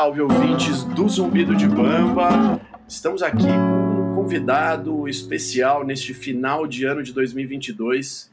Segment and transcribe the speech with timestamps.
[0.00, 2.58] Salve, ouvintes do Zumbido de Bamba.
[2.88, 8.32] Estamos aqui com um convidado especial neste final de ano de 2022.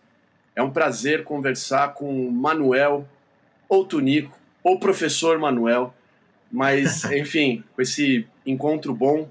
[0.55, 3.05] É um prazer conversar com Manuel,
[3.67, 5.93] ou Tunico, ou Professor Manuel,
[6.49, 9.27] mas, enfim, com esse encontro bom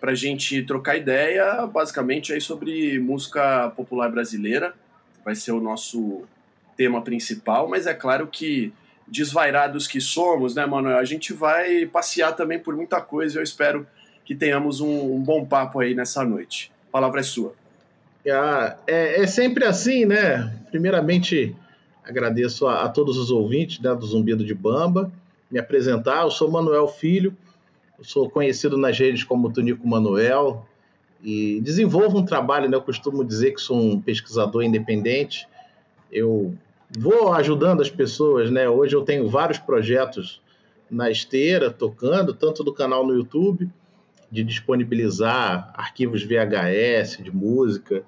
[0.00, 4.74] para a gente trocar ideia, basicamente, aí sobre música popular brasileira.
[5.22, 6.22] Vai ser o nosso
[6.78, 8.72] tema principal, mas é claro que
[9.06, 10.98] desvairados que somos, né, Manuel?
[10.98, 13.86] A gente vai passear também por muita coisa e eu espero
[14.24, 16.72] que tenhamos um, um bom papo aí nessa noite.
[16.88, 17.54] A palavra é sua.
[18.26, 20.50] Ah, é, é, sempre assim, né?
[20.70, 21.54] Primeiramente,
[22.02, 25.12] agradeço a, a, todos os ouvintes né, do Zumbido de Bamba.
[25.50, 27.36] Me apresentar, eu sou Manuel Filho,
[28.02, 30.66] sou conhecido nas redes como Tonico Manuel
[31.22, 32.76] e desenvolvo um trabalho, né?
[32.76, 35.46] Eu costumo dizer que sou um pesquisador independente.
[36.10, 36.54] Eu
[36.90, 38.68] vou ajudando as pessoas, né?
[38.68, 40.40] Hoje eu tenho vários projetos
[40.90, 43.68] na esteira tocando, tanto do canal no YouTube,
[44.30, 48.02] de disponibilizar arquivos VHS de música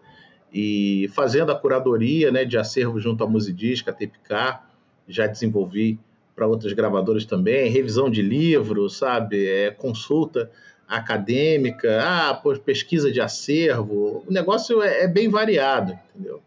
[0.53, 4.61] e fazendo a curadoria, né, de acervo junto à Musidisca, a TPK,
[5.09, 5.99] já desenvolvi
[6.35, 10.51] para outras gravadoras também, revisão de livro, sabe, é, consulta
[10.87, 16.41] acadêmica, ah, pesquisa de acervo, o negócio é, é bem variado, entendeu?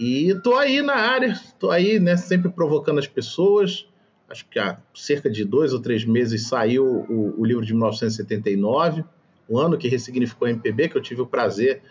[0.00, 3.86] E tô aí na área, tô aí, né, sempre provocando as pessoas.
[4.30, 9.04] Acho que há cerca de dois ou três meses saiu o, o livro de 1979,
[9.46, 11.82] o ano que ressignificou a MPB, que eu tive o prazer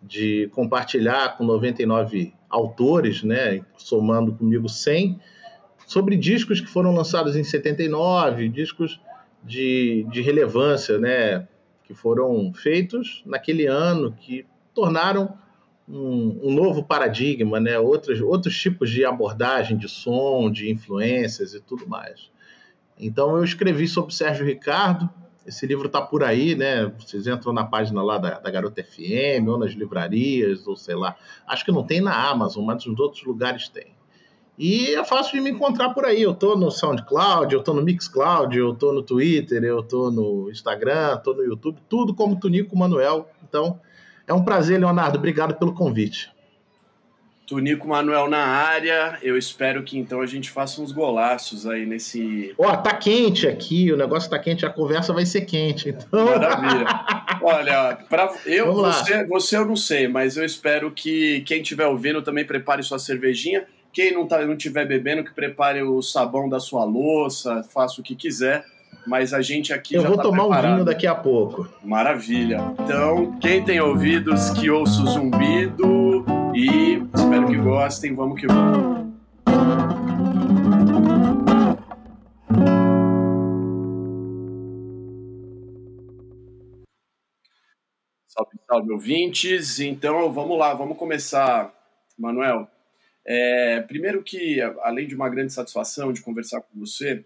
[0.00, 5.18] de compartilhar com 99 autores, né, somando comigo 100,
[5.88, 9.00] sobre discos que foram lançados em 79, discos
[9.42, 11.48] de, de relevância, né,
[11.82, 15.36] que foram feitos naquele ano, que tornaram
[15.88, 17.78] um, um, novo paradigma, né?
[17.78, 22.30] outros, outros tipos de abordagem de som, de influências e tudo mais.
[22.98, 25.08] Então eu escrevi sobre Sérgio Ricardo,
[25.46, 26.92] esse livro está por aí, né?
[26.98, 31.14] Vocês entram na página lá da, da, Garota FM, ou nas livrarias, ou sei lá.
[31.46, 33.94] Acho que não tem na Amazon, mas nos outros lugares tem.
[34.58, 36.22] E é fácil de me encontrar por aí.
[36.22, 40.50] Eu estou no SoundCloud, eu estou no Mixcloud, eu estou no Twitter, eu estou no
[40.50, 43.28] Instagram, estou no YouTube, tudo como Tunico Manuel.
[43.48, 43.78] Então,
[44.26, 45.18] é um prazer, Leonardo.
[45.18, 46.30] Obrigado pelo convite.
[47.46, 49.18] Tunico Manuel na área.
[49.22, 52.52] Eu espero que então a gente faça uns golaços aí nesse.
[52.58, 55.90] Ó, oh, tá quente aqui, o negócio tá quente, a conversa vai ser quente.
[55.90, 56.24] Então...
[56.26, 56.86] Maravilha.
[57.40, 62.20] Olha, para eu, você, você eu não sei, mas eu espero que quem estiver ouvindo
[62.20, 63.64] também prepare sua cervejinha.
[63.92, 68.04] Quem não, tá, não tiver bebendo, que prepare o sabão da sua louça, faça o
[68.04, 68.64] que quiser
[69.06, 70.66] mas a gente aqui Eu já vou tá tomar preparado.
[70.66, 71.68] um vinho daqui a pouco.
[71.82, 72.58] Maravilha.
[72.80, 76.24] Então, quem tem ouvidos, que ouça o zumbido
[76.54, 78.14] e espero que gostem.
[78.14, 79.06] Vamos que vamos.
[88.26, 89.80] Salve, salve, ouvintes.
[89.80, 91.72] Então, vamos lá, vamos começar,
[92.18, 92.68] Manuel.
[93.26, 97.24] É, primeiro que, além de uma grande satisfação de conversar com você,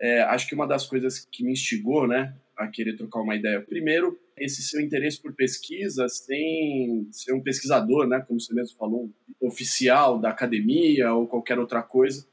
[0.00, 3.60] é, acho que uma das coisas que me instigou, né, a querer trocar uma ideia,
[3.60, 9.10] primeiro, esse seu interesse por pesquisa sem ser um pesquisador, né, como você mesmo falou,
[9.40, 12.26] oficial da academia ou qualquer outra coisa.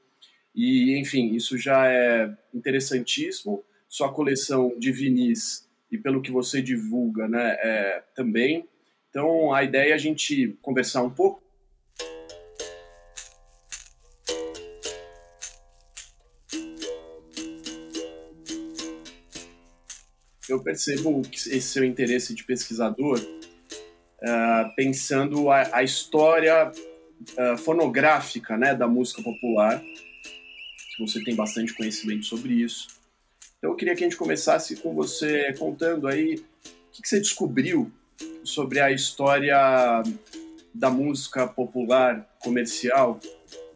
[0.55, 3.63] E, enfim, isso já é interessantíssimo.
[3.87, 8.67] Sua coleção de vinis e pelo que você divulga, né, é, também.
[9.09, 11.42] Então, a ideia é a gente conversar um pouco
[20.49, 28.75] eu percebo esse seu interesse de pesquisador uh, pensando a, a história uh, fonográfica né,
[28.75, 32.87] da música popular, que você tem bastante conhecimento sobre isso.
[33.57, 37.19] Então eu queria que a gente começasse com você contando aí o que, que você
[37.19, 37.91] descobriu
[38.43, 40.03] sobre a história
[40.73, 43.19] da música popular comercial,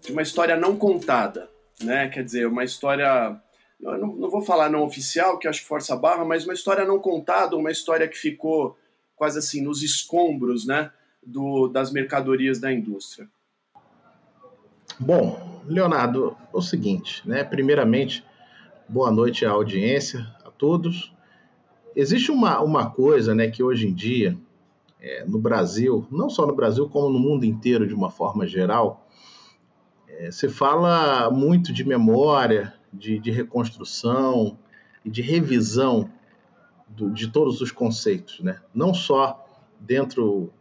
[0.01, 1.49] de uma história não contada,
[1.81, 2.09] né?
[2.09, 3.39] Quer dizer, uma história
[3.79, 6.99] não, não, vou falar não oficial, que acho que força barra, mas uma história não
[6.99, 8.77] contada, uma história que ficou
[9.15, 10.91] quase assim nos escombros, né,
[11.25, 13.27] do, das mercadorias da indústria.
[14.99, 17.43] Bom, Leonardo, é o seguinte, né?
[17.43, 18.23] Primeiramente,
[18.87, 21.13] boa noite à audiência, a todos.
[21.95, 24.37] Existe uma, uma coisa, né, que hoje em dia,
[24.99, 29.07] é, no Brasil, não só no Brasil, como no mundo inteiro de uma forma geral,
[30.07, 34.57] é, se fala muito de memória, de, de reconstrução
[35.03, 36.09] e de revisão
[36.87, 38.61] do, de todos os conceitos, né?
[38.73, 39.45] não só
[39.79, 40.51] dentro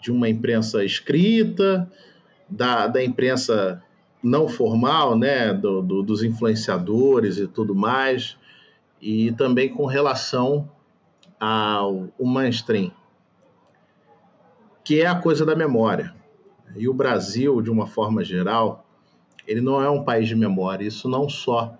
[0.00, 1.90] de uma imprensa escrita,
[2.48, 3.82] da, da imprensa
[4.22, 8.38] não formal, né, do, do, dos influenciadores e tudo mais,
[9.00, 10.70] e também com relação
[11.38, 12.90] ao mainstream,
[14.82, 16.14] que é a coisa da memória.
[16.74, 18.83] E o Brasil, de uma forma geral,
[19.46, 21.76] ele não é um país de memória, isso não só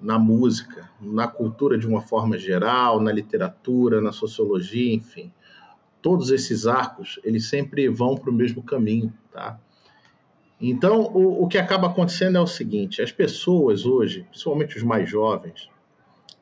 [0.00, 5.32] na música, na cultura de uma forma geral, na literatura, na sociologia, enfim.
[6.00, 9.58] Todos esses arcos, eles sempre vão para o mesmo caminho, tá?
[10.60, 15.08] Então, o, o que acaba acontecendo é o seguinte: as pessoas hoje, principalmente os mais
[15.08, 15.68] jovens,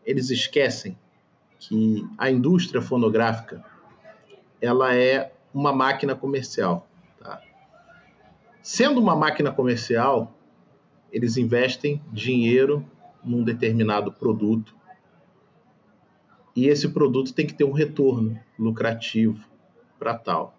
[0.04, 0.96] eles esquecem
[1.58, 3.64] que a indústria fonográfica
[4.60, 6.86] ela é uma máquina comercial.
[7.18, 7.40] Tá?
[8.62, 10.35] Sendo uma máquina comercial,
[11.12, 12.84] eles investem dinheiro
[13.24, 14.76] num determinado produto
[16.56, 19.44] e esse produto tem que ter um retorno lucrativo
[19.98, 20.56] para tal.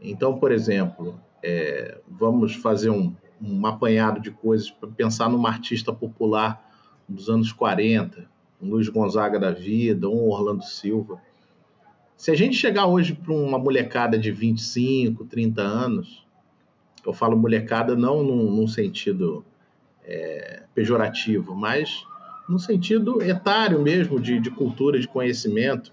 [0.00, 5.92] Então, por exemplo, é, vamos fazer um, um apanhado de coisas para pensar numa artista
[5.92, 6.64] popular
[7.08, 8.28] dos anos 40,
[8.60, 11.22] um Luiz Gonzaga da vida, um Orlando Silva.
[12.16, 16.26] Se a gente chegar hoje para uma molecada de 25, 30 anos,
[17.08, 19.44] eu falo molecada não num, num sentido
[20.04, 22.04] é, pejorativo, mas
[22.48, 25.92] no sentido etário mesmo, de, de cultura, de conhecimento,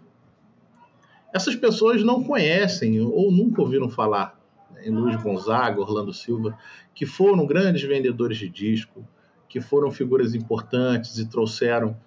[1.33, 4.39] essas pessoas não conhecem ou nunca ouviram falar
[4.83, 6.57] em Luiz Gonzaga, Orlando Silva,
[6.93, 9.05] que foram grandes vendedores de disco,
[9.47, 11.97] que foram figuras importantes e trouxeram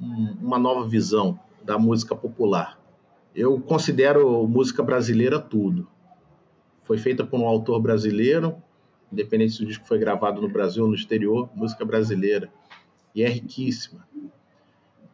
[0.00, 2.78] um, uma nova visão da música popular.
[3.34, 5.86] Eu considero música brasileira tudo.
[6.88, 8.56] Foi feita por um autor brasileiro,
[9.12, 12.50] independente se o disco foi gravado no Brasil ou no exterior, música brasileira.
[13.14, 14.08] E é riquíssima.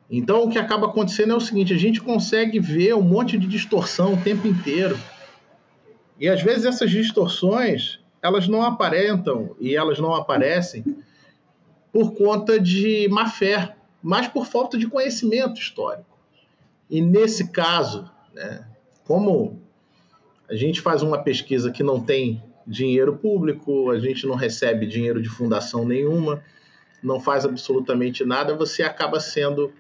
[0.09, 3.49] Então, o que acaba acontecendo é o seguinte: a gente consegue ver um monte de
[3.49, 4.97] distorção o tempo inteiro.
[6.21, 10.85] E às vezes essas distorções, elas não aparentam e elas não aparecem
[11.93, 16.17] por conta de má fé, mas por falta de conhecimento histórico.
[16.89, 18.65] E nesse caso, né,
[19.03, 19.64] como
[20.49, 25.21] a gente faz uma pesquisa que não tem dinheiro público, a gente não recebe dinheiro
[25.21, 26.43] de fundação nenhuma,
[27.03, 29.73] não faz absolutamente nada, você acaba sendo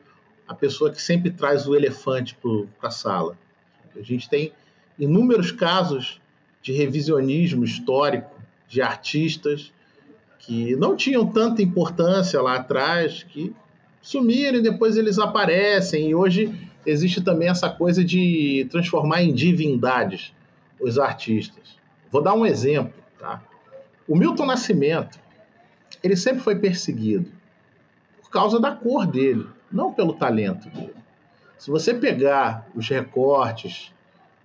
[0.46, 2.37] a pessoa que sempre traz o elefante
[2.78, 3.38] para a sala.
[3.96, 4.52] A gente tem
[4.99, 6.20] inúmeros casos
[6.61, 8.31] de revisionismo histórico
[8.69, 9.72] de artistas
[10.38, 13.55] que não tinham tanta importância lá atrás, que
[14.02, 16.10] sumiram e depois eles aparecem.
[16.10, 20.34] E hoje existe também essa coisa de transformar em divindades
[20.84, 21.78] os artistas.
[22.10, 23.42] Vou dar um exemplo, tá?
[24.06, 25.19] O Milton Nascimento,
[26.02, 27.31] ele sempre foi perseguido
[28.22, 30.94] por causa da cor dele, não pelo talento dele.
[31.58, 33.94] Se você pegar os recortes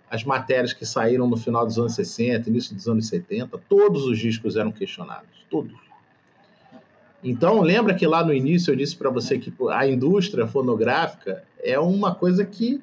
[0.09, 4.17] as matérias que saíram no final dos anos 60, início dos anos 70, todos os
[4.17, 5.77] discos eram questionados, todos.
[7.23, 11.77] Então, lembra que lá no início eu disse para você que a indústria fonográfica é
[11.77, 12.81] uma coisa que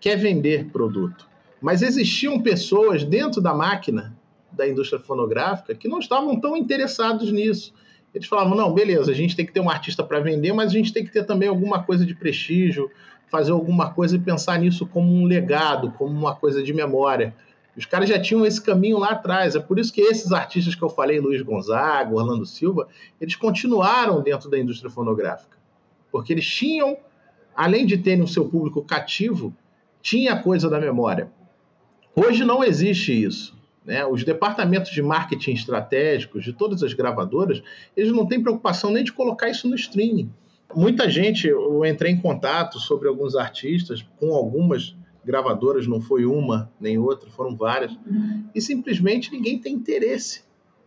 [0.00, 1.26] quer vender produto.
[1.60, 4.16] Mas existiam pessoas dentro da máquina
[4.52, 7.72] da indústria fonográfica que não estavam tão interessados nisso.
[8.14, 10.72] Eles falavam: não, beleza, a gente tem que ter um artista para vender, mas a
[10.72, 12.90] gente tem que ter também alguma coisa de prestígio,
[13.30, 17.34] fazer alguma coisa e pensar nisso como um legado, como uma coisa de memória.
[17.76, 19.54] Os caras já tinham esse caminho lá atrás.
[19.54, 22.88] É por isso que esses artistas que eu falei, Luiz Gonzaga, Orlando Silva,
[23.20, 25.56] eles continuaram dentro da indústria fonográfica.
[26.10, 26.96] Porque eles tinham,
[27.54, 29.54] além de terem o seu público cativo,
[30.02, 31.30] tinha a coisa da memória.
[32.18, 33.56] Hoje não existe isso.
[33.84, 34.04] Né?
[34.04, 37.62] Os departamentos de marketing estratégicos de todas as gravadoras,
[37.96, 40.30] eles não têm preocupação nem de colocar isso no streaming.
[40.74, 44.94] Muita gente, eu entrei em contato sobre alguns artistas, com algumas
[45.24, 47.96] gravadoras, não foi uma nem outra, foram várias,
[48.54, 50.42] e simplesmente ninguém tem interesse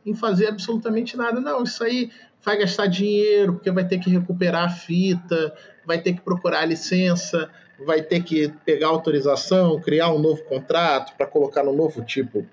[0.06, 1.40] em fazer absolutamente nada.
[1.40, 2.12] Não, isso aí
[2.44, 5.54] vai gastar dinheiro, porque vai ter que recuperar a fita,
[5.86, 7.50] vai ter que procurar a licença,
[7.86, 12.46] vai ter que pegar autorização, criar um novo contrato para colocar no novo tipo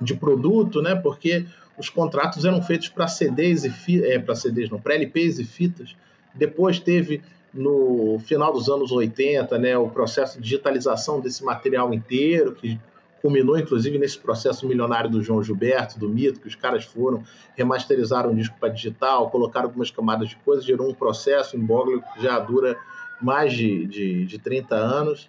[0.00, 0.94] de produto, né?
[0.94, 1.46] Porque
[1.78, 5.96] os contratos eram feitos para CDs e é, para CDs não, para LPs e fitas.
[6.34, 7.22] Depois teve
[7.52, 12.78] no final dos anos 80, né, o processo de digitalização desse material inteiro, que
[13.22, 17.24] culminou inclusive nesse processo milionário do João Gilberto, do Mito, que os caras foram,
[17.56, 22.22] remasterizaram o disco para digital, colocaram algumas camadas de coisas, gerou um processo em que
[22.22, 22.78] já dura
[23.20, 25.28] mais de, de, de 30 anos,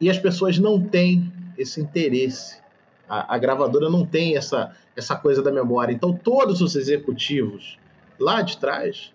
[0.00, 2.60] e as pessoas não têm esse interesse.
[3.08, 5.92] A, a gravadora não tem essa, essa coisa da memória.
[5.92, 7.78] Então, todos os executivos
[8.18, 9.12] lá de trás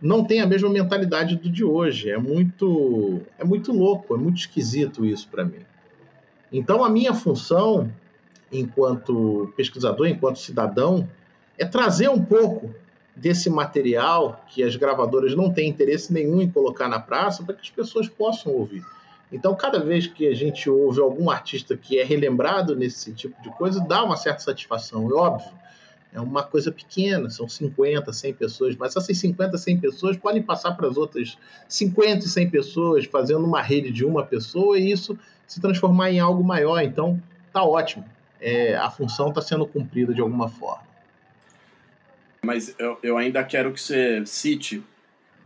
[0.00, 2.10] não tem a mesma mentalidade do de hoje.
[2.10, 5.64] É muito, é muito louco, é muito esquisito isso para mim.
[6.52, 7.90] Então, a minha função,
[8.50, 11.08] enquanto pesquisador, enquanto cidadão,
[11.56, 12.74] é trazer um pouco
[13.14, 17.62] desse material que as gravadoras não têm interesse nenhum em colocar na praça para que
[17.62, 18.84] as pessoas possam ouvir.
[19.30, 23.50] Então, cada vez que a gente ouve algum artista que é relembrado nesse tipo de
[23.50, 25.62] coisa, dá uma certa satisfação, é óbvio.
[26.14, 30.72] É uma coisa pequena, são 50, 100 pessoas, mas essas 50, 100 pessoas podem passar
[30.72, 35.18] para as outras 50 e 100 pessoas, fazendo uma rede de uma pessoa e isso
[35.46, 36.82] se transformar em algo maior.
[36.82, 37.18] Então,
[37.50, 38.04] tá ótimo.
[38.38, 40.91] É, a função está sendo cumprida de alguma forma.
[42.44, 44.82] Mas eu, eu ainda quero que você cite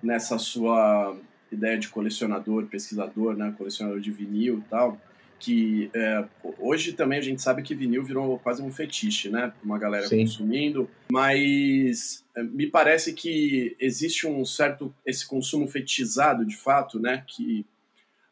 [0.03, 1.17] nessa sua
[1.53, 5.01] ideia de colecionador, pesquisador, né, colecionador de vinil e tal,
[5.39, 6.25] que é,
[6.59, 9.53] hoje também a gente sabe que vinil virou quase um fetiche, né?
[9.63, 10.21] Uma galera Sim.
[10.21, 17.23] consumindo, mas é, me parece que existe um certo esse consumo fetichizado de fato, né?
[17.27, 17.67] Que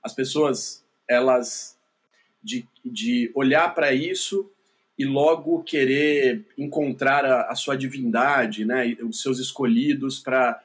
[0.02, 1.78] as pessoas elas
[2.42, 4.50] de, de olhar para isso
[4.98, 8.96] e logo querer encontrar a, a, sua divindade, né?
[9.02, 10.60] Os seus escolhidos para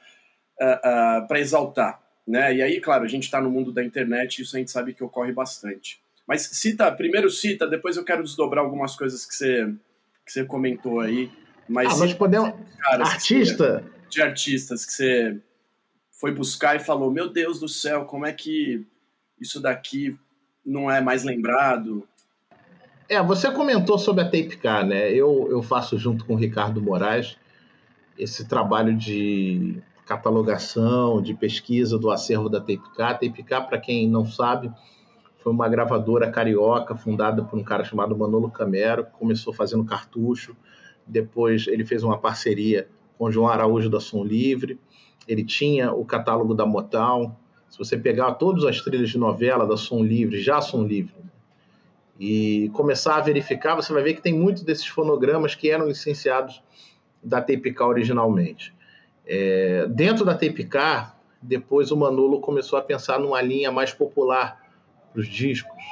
[0.60, 2.54] uh, uh, para exaltar, né?
[2.54, 4.94] E aí, claro, a gente está no mundo da internet e isso a gente sabe
[4.94, 6.00] que ocorre bastante.
[6.26, 9.74] Mas cita, primeiro cita, depois eu quero desdobrar algumas coisas que você,
[10.24, 11.30] que você comentou aí.
[11.68, 12.54] Mas ah, nós podemos.
[12.78, 13.84] Cara, Artista?
[14.10, 15.40] de artistas que você
[16.12, 18.84] foi buscar e falou: Meu Deus do céu, como é que
[19.40, 20.18] isso daqui
[20.66, 22.06] não é mais lembrado?
[23.10, 25.10] É, você comentou sobre a Tape Car, né?
[25.10, 27.36] Eu, eu faço junto com o Ricardo Moraes
[28.16, 33.10] esse trabalho de catalogação, de pesquisa do acervo da Tape Car.
[33.10, 34.70] A Tape Car, para quem não sabe,
[35.38, 40.56] foi uma gravadora carioca fundada por um cara chamado Manolo Camero, que começou fazendo cartucho.
[41.04, 42.86] Depois ele fez uma parceria
[43.18, 44.78] com João Araújo da Som Livre.
[45.26, 47.34] Ele tinha o catálogo da Motown.
[47.68, 51.12] Se você pegar todas as trilhas de novela da Som Livre, já Som Livre,
[52.20, 56.62] e começar a verificar, você vai ver que tem muitos desses fonogramas que eram licenciados
[57.24, 58.74] da Tape originalmente.
[59.26, 60.68] É, dentro da Tape
[61.40, 64.60] depois o Manolo começou a pensar numa linha mais popular,
[65.10, 65.82] para os discos,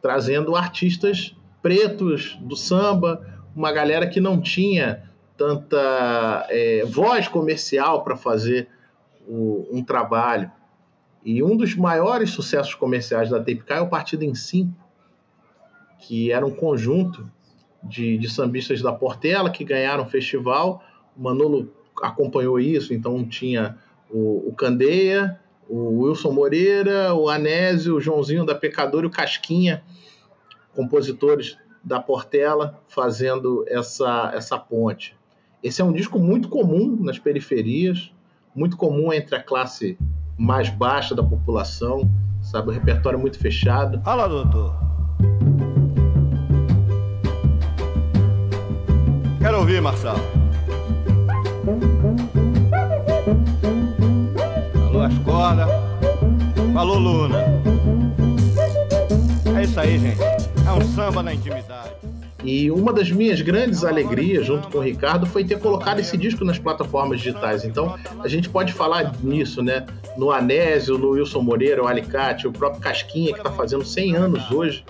[0.00, 3.22] trazendo artistas pretos do samba,
[3.54, 5.04] uma galera que não tinha
[5.36, 8.68] tanta é, voz comercial para fazer
[9.28, 10.50] o, um trabalho.
[11.22, 14.87] E um dos maiores sucessos comerciais da Tape é o Partido em Cinco,
[15.98, 17.30] que era um conjunto
[17.82, 20.82] de, de sambistas da Portela que ganharam o festival.
[21.16, 23.76] O Manolo acompanhou isso, então tinha
[24.10, 25.38] o, o Candeia,
[25.68, 29.82] o Wilson Moreira, o Anésio, o Joãozinho da Pecador e o Casquinha,
[30.74, 35.16] compositores da Portela, fazendo essa, essa ponte.
[35.62, 38.12] Esse é um disco muito comum nas periferias,
[38.54, 39.98] muito comum entre a classe
[40.38, 42.08] mais baixa da população,
[42.40, 42.68] sabe?
[42.68, 44.00] O repertório muito fechado.
[44.02, 45.67] Fala, doutor.
[49.68, 50.18] Ouvir, Marcelo.
[54.72, 55.68] Falou as cordas.
[56.72, 57.44] Falou, Luna.
[59.58, 60.22] É isso aí, gente.
[60.22, 61.90] É um samba na intimidade.
[62.42, 66.44] E uma das minhas grandes alegrias, junto com o Ricardo, foi ter colocado esse disco
[66.46, 67.62] nas plataformas digitais.
[67.64, 69.84] Então, a gente pode falar nisso, né?
[70.16, 74.50] No Anésio, no Wilson Moreira, o Alicate, o próprio Casquinha, que está fazendo 100 anos
[74.50, 74.82] hoje,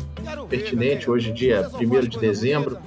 [0.48, 2.78] pertinente, hoje, dia 1 de dezembro.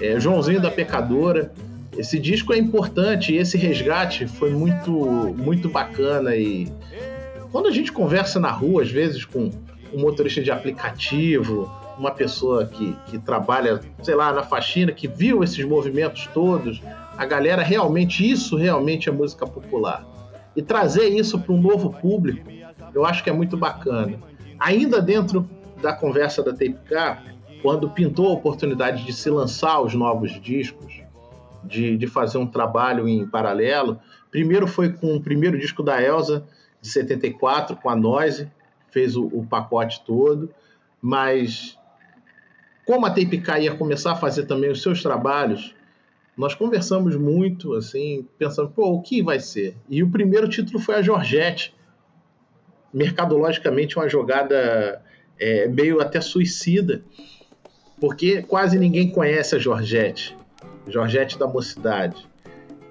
[0.00, 1.52] É, Joãozinho da Pecadora.
[1.96, 4.92] Esse disco é importante e esse resgate foi muito,
[5.36, 6.36] muito bacana.
[6.36, 6.70] E
[7.50, 9.50] quando a gente conversa na rua, às vezes, com
[9.94, 15.42] um motorista de aplicativo, uma pessoa que, que trabalha, sei lá, na faxina, que viu
[15.42, 16.82] esses movimentos todos,
[17.16, 20.06] a galera realmente, isso realmente é música popular.
[20.54, 22.46] E trazer isso para um novo público,
[22.94, 24.18] eu acho que é muito bacana.
[24.58, 25.48] Ainda dentro
[25.80, 26.76] da conversa da Tape
[27.66, 31.02] quando pintou a oportunidade de se lançar os novos discos,
[31.64, 33.98] de, de fazer um trabalho em paralelo.
[34.30, 36.46] Primeiro foi com o primeiro disco da Elsa,
[36.80, 38.48] de 74, com a Noise,
[38.92, 40.48] fez o, o pacote todo,
[41.02, 41.76] mas
[42.84, 45.74] como a Tape K ia começar a fazer também os seus trabalhos,
[46.36, 49.74] nós conversamos muito, assim, pensando, pô, o que vai ser?
[49.88, 51.74] E o primeiro título foi a Georgette,
[52.94, 55.02] mercadologicamente uma jogada
[55.36, 57.02] é, meio até suicida,
[58.00, 60.36] porque quase ninguém conhece a Georgette.
[60.86, 62.26] Georgette da Mocidade.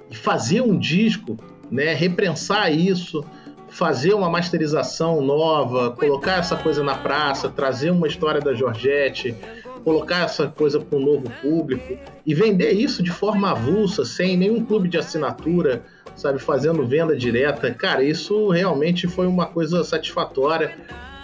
[0.10, 1.38] E fazer um disco,
[1.72, 3.24] né, reprensar isso,
[3.70, 9.36] fazer uma masterização nova, colocar essa coisa na praça, trazer uma história da Georgette,
[9.84, 14.64] colocar essa coisa para um novo público e vender isso de forma avulsa, sem nenhum
[14.64, 15.84] clube de assinatura,
[16.16, 17.72] sabe, fazendo venda direta.
[17.72, 20.76] Cara, isso realmente foi uma coisa satisfatória.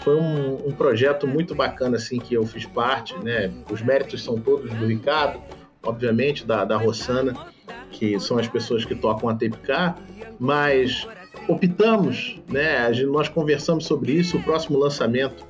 [0.04, 3.52] Foi um, um projeto muito bacana assim que eu fiz parte, né?
[3.70, 5.42] Os méritos são todos do Ricardo
[5.84, 7.34] obviamente, da, da Rossana,
[7.90, 9.96] que são as pessoas que tocam a tape K,
[10.40, 11.08] mas
[11.48, 12.90] optamos, né?
[13.08, 14.38] Nós conversamos sobre isso.
[14.38, 15.46] O próximo lançamento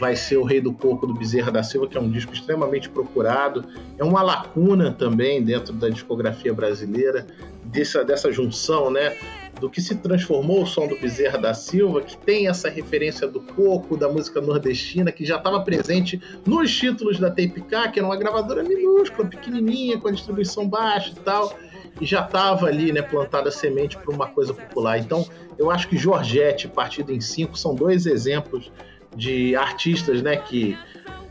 [0.00, 2.88] vai ser o Rei do Coco do Bezerra da Silva, que é um disco extremamente
[2.88, 3.64] procurado.
[3.96, 7.26] É uma lacuna também dentro da discografia brasileira,
[7.64, 9.16] dessa, dessa junção, né?
[9.60, 13.40] Do que se transformou o som do Bezerra da Silva, que tem essa referência do
[13.40, 18.06] coco, da música nordestina, que já estava presente nos títulos da Tape K, que era
[18.06, 21.56] uma gravadora minúscula, pequenininha, com a distribuição baixa e tal
[22.00, 24.98] e já estava ali, né, plantada semente para uma coisa popular.
[24.98, 25.26] Então,
[25.58, 28.70] eu acho que Georgette, Partido em Cinco, são dois exemplos
[29.14, 30.76] de artistas, né, que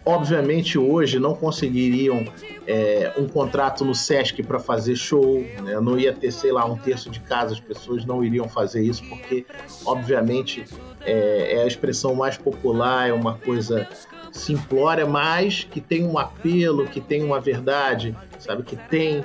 [0.06, 2.26] obviamente hoje não conseguiriam
[2.68, 5.80] é, um contrato no Sesc para fazer show, né?
[5.82, 9.04] não ia ter, sei lá, um terço de casa, as pessoas não iriam fazer isso,
[9.10, 9.46] porque
[9.84, 10.64] obviamente
[11.02, 13.88] é, é a expressão mais popular, é uma coisa
[14.32, 19.24] simplória, mas que tem um apelo, que tem uma verdade, sabe, que tem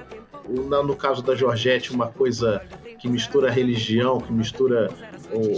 [0.49, 2.62] no caso da Georgette, uma coisa
[2.99, 4.90] que mistura religião, que mistura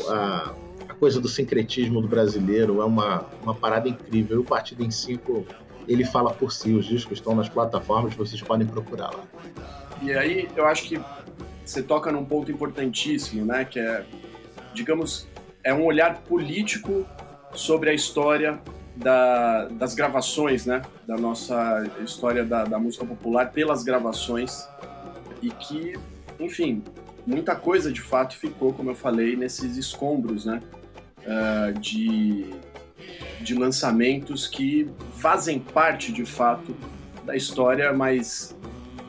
[0.08, 0.54] a, a
[1.02, 4.36] coisa do sincretismo do brasileiro, é uma, uma parada incrível.
[4.36, 5.44] E o Partido em Cinco,
[5.88, 9.24] ele fala por si, os discos estão nas plataformas, vocês podem procurar lá.
[10.00, 11.00] E aí, eu acho que
[11.64, 14.04] você toca num ponto importantíssimo, né, que é,
[14.72, 15.26] digamos,
[15.64, 17.04] é um olhar político
[17.52, 18.60] sobre a história
[18.94, 20.82] da, das gravações, né?
[21.04, 24.68] Da nossa história da, da, música popular pelas gravações
[25.42, 25.94] e que,
[26.38, 26.84] enfim,
[27.26, 30.62] muita coisa de fato ficou, como eu falei, nesses escombros, né?
[31.22, 32.50] Uh, de,
[33.40, 36.74] de lançamentos que fazem parte de fato
[37.24, 38.56] da história, mas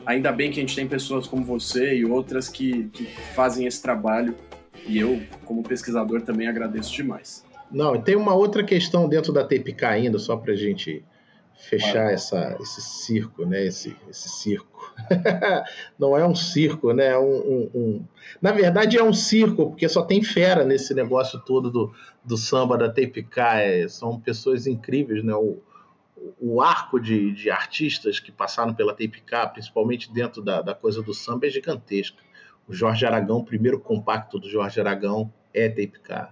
[0.06, 3.82] ainda bem que a gente tem pessoas como você e outras que, que fazem esse
[3.82, 4.36] trabalho
[4.86, 7.44] e eu, como pesquisador, também agradeço demais.
[7.70, 11.02] Não, tem uma outra questão dentro da TPK ainda, só para a gente
[11.56, 13.64] fechar essa, esse circo, né?
[13.64, 14.94] Esse, esse circo.
[15.98, 17.08] Não é um circo, né?
[17.08, 18.04] É um, um, um,
[18.40, 22.76] Na verdade é um circo, porque só tem fera nesse negócio todo do, do samba
[22.76, 23.40] da TPK.
[23.60, 25.34] É, são pessoas incríveis, né?
[25.34, 25.62] O,
[26.40, 31.14] o arco de, de artistas que passaram pela TPK, principalmente dentro da, da coisa do
[31.14, 32.18] samba, é gigantesco.
[32.66, 36.28] O Jorge Aragão, o primeiro compacto do Jorge Aragão é TPK.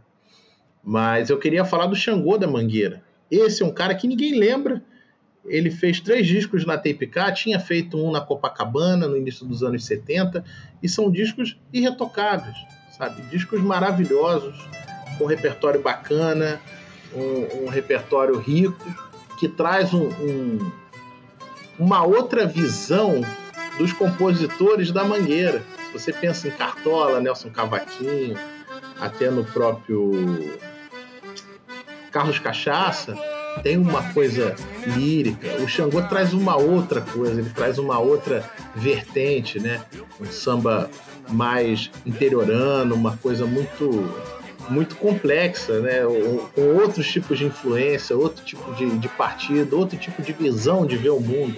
[0.82, 3.04] Mas eu queria falar do Xangô da Mangueira.
[3.30, 4.82] Esse é um cara que ninguém lembra.
[5.44, 9.62] Ele fez três discos na Tape K, tinha feito um na Copacabana no início dos
[9.62, 10.44] anos 70,
[10.82, 12.56] e são discos irretocáveis,
[12.96, 13.22] sabe?
[13.22, 14.56] Discos maravilhosos,
[15.18, 16.60] com um repertório bacana,
[17.14, 18.84] um, um repertório rico,
[19.38, 20.72] que traz um, um,
[21.78, 23.20] uma outra visão
[23.78, 25.62] dos compositores da Mangueira.
[25.86, 28.38] Se você pensa em Cartola, Nelson Cavaquinho,
[29.00, 30.56] até no próprio
[32.12, 33.16] Carlos Cachaça
[33.62, 34.54] tem uma coisa
[34.86, 35.62] lírica.
[35.62, 39.82] O Xangô traz uma outra coisa, ele traz uma outra vertente, né?
[40.20, 40.90] Um samba
[41.28, 44.08] mais interiorano, uma coisa muito
[44.68, 46.02] muito complexa, né?
[46.54, 50.96] com outros tipos de influência, outro tipo de, de partido, outro tipo de visão de
[50.96, 51.56] ver o mundo.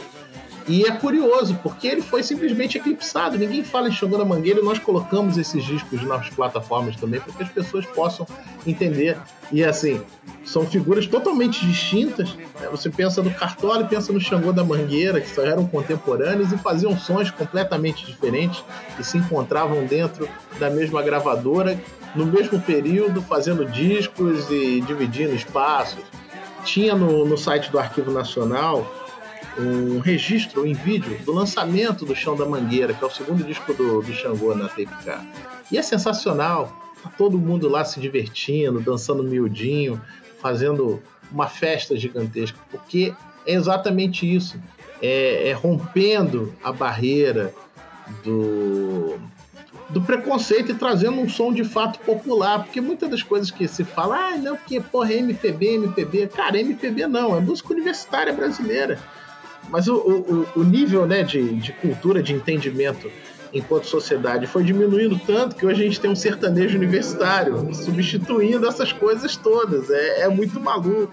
[0.66, 3.36] E é curioso, porque ele foi simplesmente eclipsado.
[3.36, 7.32] Ninguém fala em Xangô da Mangueira e nós colocamos esses discos nas plataformas também para
[7.34, 8.26] que as pessoas possam
[8.66, 9.18] entender.
[9.52, 10.00] E assim,
[10.42, 12.34] são figuras totalmente distintas.
[12.34, 12.68] Né?
[12.70, 16.56] Você pensa no Cartola e pensa no Xangô da Mangueira, que só eram contemporâneos e
[16.56, 18.64] faziam sons completamente diferentes
[18.98, 20.26] e se encontravam dentro
[20.58, 21.78] da mesma gravadora,
[22.14, 26.02] no mesmo período, fazendo discos e dividindo espaços.
[26.64, 29.03] Tinha no, no site do Arquivo Nacional
[29.58, 33.72] um registro em vídeo do lançamento do Chão da Mangueira, que é o segundo disco
[33.72, 35.20] do, do Xangô na TPK.
[35.70, 40.00] E é sensacional, tá todo mundo lá se divertindo, dançando miudinho,
[40.40, 43.14] fazendo uma festa gigantesca, porque
[43.46, 44.60] é exatamente isso,
[45.00, 47.54] é, é rompendo a barreira
[48.22, 49.18] do,
[49.88, 53.84] do preconceito e trazendo um som de fato popular, porque muitas das coisas que se
[53.84, 59.00] fala, ah, não, porque porra, é MPB, MPB, cara, MPB não, é música universitária brasileira
[59.68, 63.10] mas o, o, o nível né, de, de cultura, de entendimento
[63.54, 68.92] enquanto sociedade foi diminuindo tanto que hoje a gente tem um sertanejo universitário substituindo essas
[68.92, 69.88] coisas todas.
[69.90, 71.12] É, é muito maluco.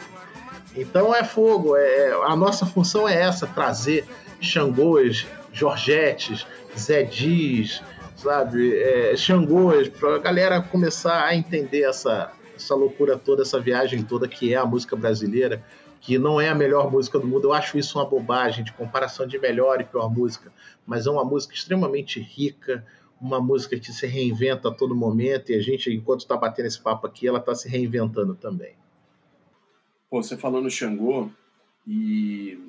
[0.75, 1.75] Então é fogo.
[1.77, 4.05] É, a nossa função é essa: trazer
[4.39, 7.83] Xangôs, Jorgetes, Zé Diz,
[8.15, 8.75] sabe?
[8.75, 14.27] É, Xangôs, para a galera começar a entender essa, essa loucura toda, essa viagem toda
[14.27, 15.63] que é a música brasileira
[16.01, 17.45] que não é a melhor música do mundo.
[17.45, 20.51] Eu acho isso uma bobagem de comparação de melhor e pior música,
[20.85, 22.85] mas é uma música extremamente rica,
[23.21, 26.81] uma música que se reinventa a todo momento e a gente, enquanto está batendo esse
[26.81, 28.73] papo aqui, ela está se reinventando também.
[30.09, 31.29] Pô, você falou no Xangô
[31.87, 32.59] e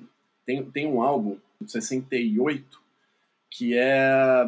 [0.45, 2.81] tem, tem um álbum de 68
[3.51, 4.47] que é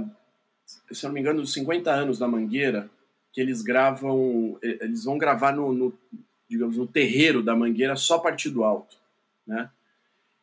[0.66, 2.90] se eu não me engano, dos 50 anos da Mangueira,
[3.32, 5.98] que eles gravam, eles vão gravar no, no
[6.54, 8.96] digamos, no terreiro da Mangueira só partido alto,
[9.44, 9.68] né?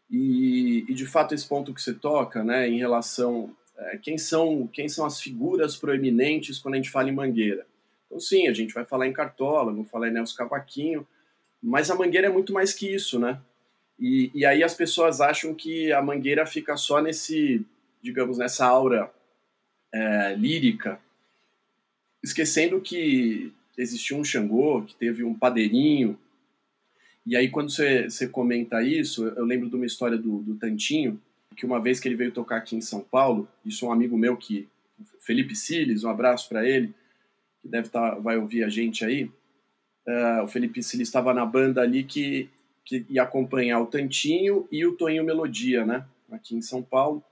[0.09, 4.67] E, e, de fato esse ponto que você toca, né, em relação é, quem são
[4.67, 7.65] quem são as figuras proeminentes quando a gente fala em Mangueira.
[8.05, 11.07] Então sim, a gente vai falar em Cartola, vamos falar em Nelson Cavaquinho,
[11.63, 13.39] mas a Mangueira é muito mais que isso, né?
[13.97, 17.65] E, e aí as pessoas acham que a Mangueira fica só nesse,
[18.01, 19.09] digamos, nessa aura
[19.93, 20.99] é, lírica,
[22.21, 26.17] esquecendo que existiu um Xangô, que teve um padeirinho,
[27.25, 31.21] e aí, quando você, você comenta isso, eu lembro de uma história do, do Tantinho,
[31.55, 34.17] que uma vez que ele veio tocar aqui em São Paulo, isso é um amigo
[34.17, 34.67] meu que,
[35.19, 36.93] Felipe Siles, um abraço para ele,
[37.61, 39.25] que deve estar, tá, vai ouvir a gente aí.
[40.07, 42.49] Uh, o Felipe Siles estava na banda ali que,
[42.83, 46.05] que ia acompanhar o Tantinho e o Toninho Melodia, né?
[46.31, 47.23] Aqui em São Paulo.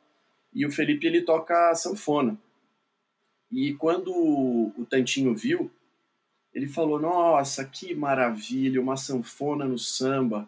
[0.54, 2.38] E o Felipe ele toca sanfona.
[3.52, 5.72] E quando o Tantinho viu,
[6.54, 10.48] ele falou: Nossa, que maravilha, uma sanfona no samba.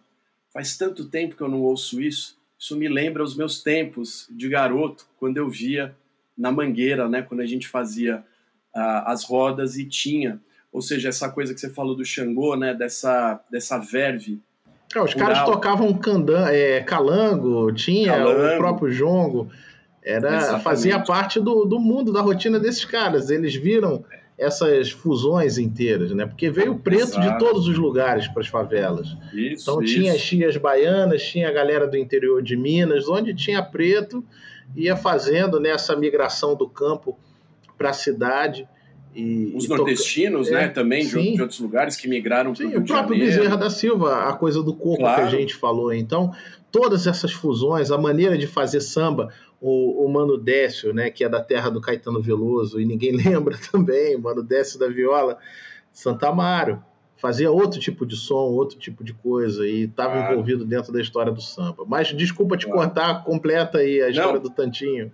[0.53, 2.37] Faz tanto tempo que eu não ouço isso.
[2.59, 5.95] Isso me lembra os meus tempos de garoto, quando eu via
[6.37, 8.23] na mangueira, né, quando a gente fazia
[8.75, 10.39] uh, as rodas e tinha,
[10.71, 14.39] ou seja, essa coisa que você falou do Xangô, né, dessa, dessa verve.
[14.95, 18.55] É, os caras tocavam candan, é, calango, tinha calango.
[18.55, 19.51] o próprio jongo,
[20.03, 23.29] era fazia parte do, do mundo, da rotina desses caras.
[23.29, 24.03] Eles viram
[24.41, 26.25] essas fusões inteiras, né?
[26.25, 27.21] Porque veio preto Exato.
[27.21, 29.15] de todos os lugares para as favelas.
[29.31, 29.93] Isso, então isso.
[29.93, 34.25] tinha as tias baianas, tinha a galera do interior de Minas, onde tinha preto,
[34.75, 37.19] ia fazendo nessa né, migração do campo
[37.77, 38.67] para a cidade.
[39.13, 40.59] E, Os e nordestinos, toca...
[40.59, 43.69] né, é, também de, de, outros lugares que migraram para o O próprio Bezerra da
[43.69, 45.21] Silva, a coisa do corpo claro.
[45.21, 45.93] que a gente falou.
[45.93, 46.33] Então,
[46.71, 51.29] todas essas fusões, a maneira de fazer samba, o, o Mano Décio, né, que é
[51.29, 55.37] da terra do Caetano Veloso, e ninguém lembra também, o Mano Décio da Viola,
[55.91, 56.81] Santa Amaro,
[57.17, 60.33] fazia outro tipo de som, outro tipo de coisa, e estava claro.
[60.33, 61.83] envolvido dentro da história do samba.
[61.85, 62.79] Mas desculpa te claro.
[62.79, 64.41] cortar, completa aí a história Não.
[64.41, 65.11] do Tantinho.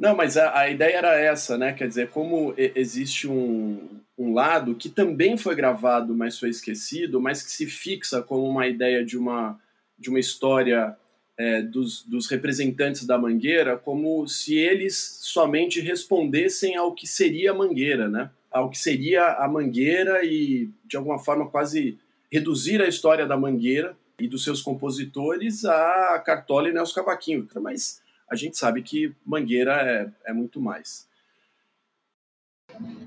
[0.00, 1.74] Não, mas a, a, ideia era essa, né?
[1.74, 3.86] Quer dizer, como existe um,
[4.16, 8.66] um lado que também foi gravado, mas foi esquecido, mas que se fixa como uma
[8.66, 9.60] ideia de uma,
[9.98, 10.96] de uma história
[11.36, 17.54] é, dos, dos, representantes da Mangueira como se eles somente respondessem ao que seria a
[17.54, 18.30] Mangueira, né?
[18.50, 21.98] Ao que seria a Mangueira e, de alguma forma, quase
[22.32, 27.46] reduzir a história da Mangueira e dos seus compositores a Cartola e Nelson Cavaquinho.
[27.60, 31.08] Mas a gente sabe que Mangueira é, é muito mais.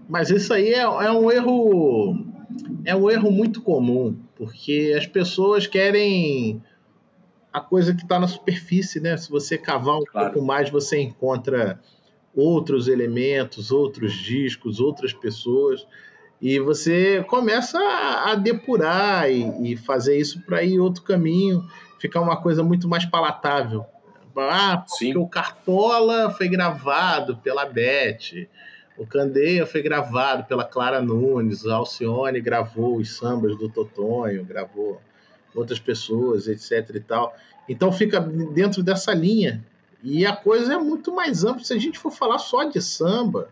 [0.09, 2.33] Mas isso aí é, é um erro
[2.86, 6.62] é um erro muito comum, porque as pessoas querem
[7.51, 9.15] a coisa que está na superfície, né?
[9.15, 10.31] Se você cavar um claro.
[10.31, 11.79] pouco mais, você encontra
[12.36, 15.86] outros elementos, outros discos, outras pessoas,
[16.41, 21.63] e você começa a, a depurar e, e, fazer isso para ir outro caminho,
[21.99, 23.86] ficar uma coisa muito mais palatável.
[24.36, 25.17] Ah, porque Sim.
[25.17, 28.48] o Cartola foi gravado pela Beth,
[28.98, 35.02] o Candeia foi gravado pela Clara Nunes, o Alcione gravou os sambas do Totonho, gravou
[35.56, 37.36] outras pessoas, etc e tal.
[37.67, 39.63] Então fica dentro dessa linha.
[40.02, 43.50] E a coisa é muito mais ampla se a gente for falar só de samba.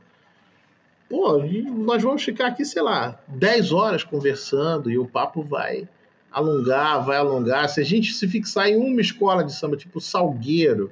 [1.10, 5.88] Pô, nós vamos ficar aqui, sei lá, 10 horas conversando e o papo vai
[6.32, 7.68] alongar, vai alongar.
[7.70, 10.92] Se a gente se fixar em uma escola de samba, tipo Salgueiro,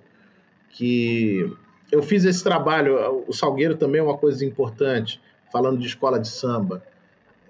[0.71, 1.52] que
[1.91, 5.21] eu fiz esse trabalho, o Salgueiro também é uma coisa importante,
[5.52, 6.84] falando de escola de samba.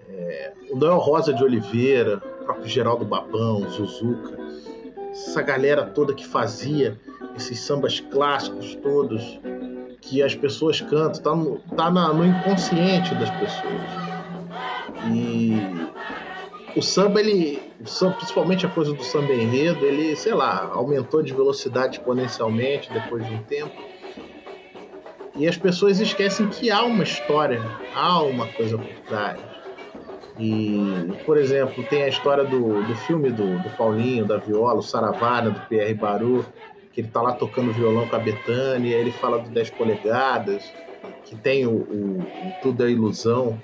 [0.08, 4.38] É, o Noel Rosa de Oliveira, o próprio Geraldo Babão, Zuzuca,
[5.10, 6.98] essa galera toda que fazia
[7.36, 9.40] esses sambas clássicos todos,
[10.00, 14.10] que as pessoas cantam, tá no, tá na, no inconsciente das pessoas.
[15.12, 15.56] E
[16.76, 21.96] o samba, ele, principalmente a coisa do samba enredo, ele, sei lá, aumentou de velocidade
[21.96, 23.74] exponencialmente depois de um tempo.
[25.34, 27.62] E as pessoas esquecem que há uma história,
[27.94, 29.40] há uma coisa por trás.
[30.38, 30.78] E,
[31.24, 35.50] por exemplo, tem a história do, do filme do, do Paulinho, da viola, o Saravana,
[35.50, 36.44] do Pierre Baru,
[36.92, 40.70] que ele tá lá tocando violão com a Betânia, ele fala do 10 polegadas,
[41.24, 43.60] que tem o, o, o Tudo é Ilusão,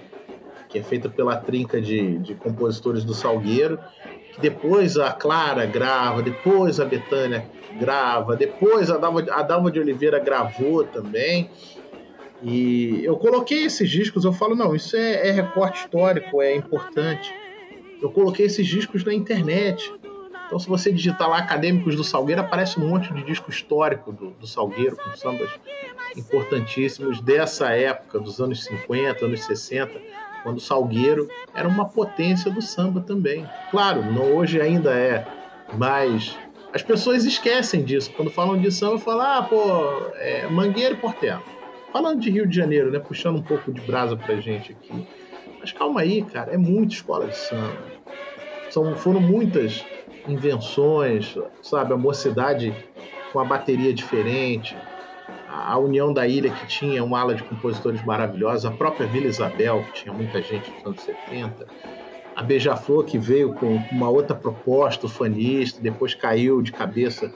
[0.68, 3.78] que é feita pela trinca de, de compositores do Salgueiro,
[4.36, 7.46] que depois a Clara grava, depois a Betânia
[7.80, 11.50] grava, depois a Dalva, a Dalva de Oliveira gravou também.
[12.42, 17.34] E eu coloquei esses discos, eu falo, não, isso é, é recorte histórico, é importante.
[18.00, 19.90] Eu coloquei esses discos na internet.
[20.46, 24.30] Então, se você digitar lá Acadêmicos do Salgueiro, aparece um monte de disco histórico do,
[24.32, 25.50] do Salgueiro, com sambas
[26.14, 29.92] importantíssimos dessa época, dos anos 50, anos 60,
[30.46, 33.44] quando o Salgueiro era uma potência do samba também.
[33.72, 35.26] Claro, não, hoje ainda é,
[35.76, 36.38] mas
[36.72, 38.12] as pessoas esquecem disso.
[38.16, 39.58] Quando falam de samba, falam, ah, pô,
[40.14, 41.42] é Mangueira e Portela.
[41.92, 43.00] Falando de Rio de Janeiro, né?
[43.00, 45.04] Puxando um pouco de brasa pra gente aqui.
[45.58, 47.76] Mas calma aí, cara, é muita escola de samba.
[48.70, 49.84] São, foram muitas
[50.28, 51.92] invenções, sabe?
[51.92, 52.72] A mocidade
[53.32, 54.76] com a bateria diferente,
[55.64, 59.84] a União da Ilha, que tinha uma ala de compositores maravilhosos, a própria Vila Isabel,
[59.92, 61.66] que tinha muita gente nos anos 70,
[62.36, 67.32] a Beija-Flor, que veio com uma outra proposta, ufanista, depois caiu de cabeça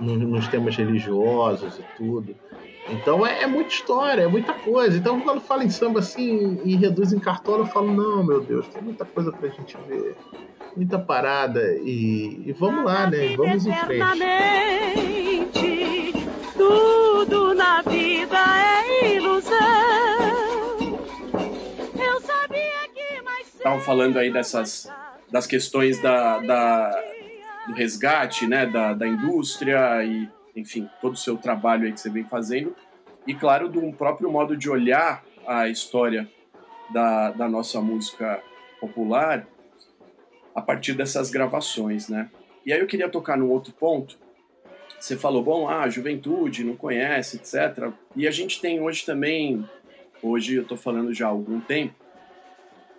[0.00, 2.36] nos temas religiosos e tudo.
[2.88, 4.96] Então é, é, muita história, é muita coisa.
[4.96, 8.68] Então quando fala em samba assim e reduz em cartola, eu falo, não, meu Deus,
[8.68, 10.14] tem muita coisa pra gente ver.
[10.76, 11.76] Muita parada.
[11.82, 13.36] E, e vamos lá, né?
[13.36, 14.04] Vamos em frente.
[17.24, 19.56] Tudo na vida é ilusão.
[21.98, 24.92] Eu sabia que mais Estavam falando aí dessas
[25.32, 27.02] das questões da, da
[27.66, 32.10] do resgate, né, da, da indústria e enfim, todo o seu trabalho aí que você
[32.10, 32.76] vem fazendo,
[33.26, 36.30] e claro, de um próprio modo de olhar a história
[36.92, 38.42] da, da nossa música
[38.78, 39.46] popular
[40.54, 42.28] a partir dessas gravações, né?
[42.66, 44.22] E aí eu queria tocar num outro ponto.
[45.04, 47.92] Você falou, bom, ah, juventude, não conhece, etc.
[48.16, 49.62] E a gente tem hoje também,
[50.22, 51.92] hoje eu estou falando já há algum tempo,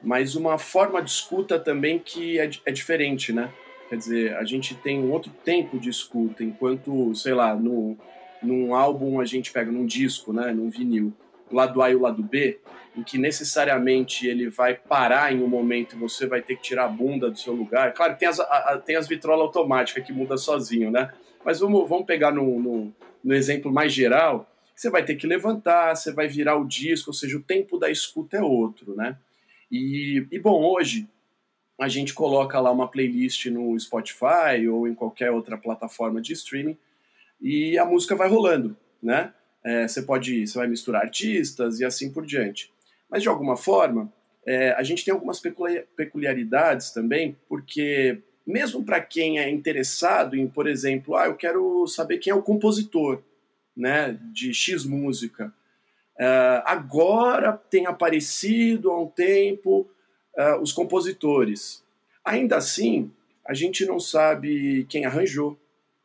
[0.03, 3.51] mas uma forma de escuta também que é, é diferente, né?
[3.89, 7.97] Quer dizer, a gente tem um outro tempo de escuta, enquanto, sei lá, no,
[8.39, 11.11] num álbum a gente pega num disco, né, num vinil,
[11.49, 12.59] o lado A e o lado B,
[12.95, 16.85] em que necessariamente ele vai parar em um momento e você vai ter que tirar
[16.85, 17.95] a bunda do seu lugar.
[17.95, 21.11] Claro, tem as, a, tem as vitrolas automáticas que muda sozinho, né?
[21.45, 25.95] Mas vamos, vamos pegar no, no, no exemplo mais geral, você vai ter que levantar,
[25.95, 29.15] você vai virar o disco, ou seja, o tempo da escuta é outro, né?
[29.71, 31.07] E, e bom, hoje
[31.79, 36.77] a gente coloca lá uma playlist no Spotify ou em qualquer outra plataforma de streaming
[37.39, 39.31] e a música vai rolando, né?
[39.63, 42.71] É, você pode, você vai misturar artistas e assim por diante.
[43.09, 44.11] Mas de alguma forma,
[44.45, 45.39] é, a gente tem algumas
[45.95, 52.19] peculiaridades também, porque mesmo para quem é interessado em, por exemplo, ah, eu quero saber
[52.19, 53.21] quem é o compositor,
[53.75, 55.53] né, de X música.
[56.17, 59.87] Uh, agora tem aparecido há um tempo
[60.37, 61.83] uh, os compositores.
[62.23, 63.11] Ainda assim,
[63.45, 65.59] a gente não sabe quem arranjou,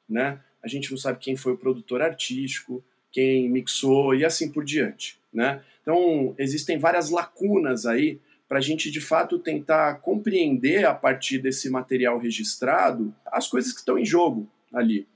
[0.09, 0.41] né?
[0.63, 5.19] A gente não sabe quem foi o produtor artístico, quem mixou e assim por diante,
[5.33, 5.63] né?
[5.81, 11.71] Então, existem várias lacunas aí para a gente, de fato, tentar compreender, a partir desse
[11.71, 15.07] material registrado, as coisas que estão em jogo ali.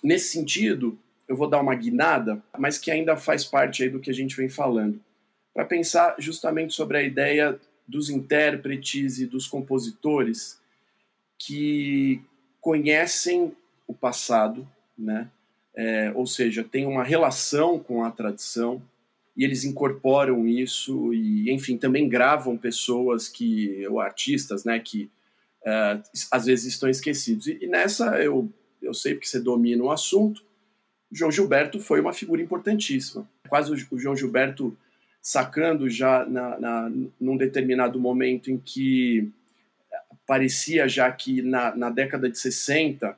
[0.00, 4.12] Nesse sentido, eu vou dar uma guinada, mas que ainda faz parte aí do que
[4.12, 5.02] a gente vem falando,
[5.52, 10.60] para pensar justamente sobre a ideia dos intérpretes e dos compositores
[11.36, 12.22] que
[12.60, 13.56] conhecem
[13.88, 14.64] o passado,
[14.96, 15.28] né?
[15.74, 18.80] É, ou seja, tem uma relação com a tradição
[19.38, 25.08] e eles incorporam isso e, enfim, também gravam pessoas que, ou artistas, né, que
[25.64, 26.00] é,
[26.32, 27.46] às vezes estão esquecidos.
[27.46, 30.42] E, e, nessa eu, eu sei porque você domina o assunto.
[31.12, 33.30] João Gilberto foi uma figura importantíssima.
[33.48, 34.76] Quase o, o João Gilberto
[35.22, 39.30] sacando já na, na, num determinado momento em que
[40.26, 43.16] parecia já que na, na década de 60,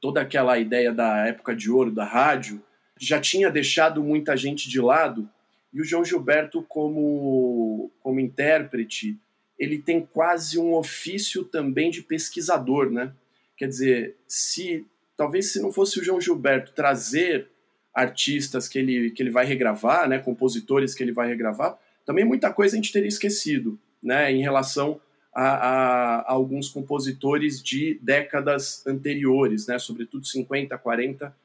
[0.00, 2.62] toda aquela ideia da época de ouro da rádio
[2.98, 5.28] já tinha deixado muita gente de lado,
[5.72, 9.18] e o João Gilberto, como, como intérprete,
[9.58, 13.12] ele tem quase um ofício também de pesquisador, né?
[13.56, 14.84] Quer dizer, se
[15.16, 17.48] talvez se não fosse o João Gilberto trazer
[17.94, 22.52] artistas que ele, que ele vai regravar, né, compositores que ele vai regravar, também muita
[22.52, 25.00] coisa a gente teria esquecido, né, em relação
[25.32, 31.36] a, a, a alguns compositores de décadas anteriores, né, sobretudo 50, 40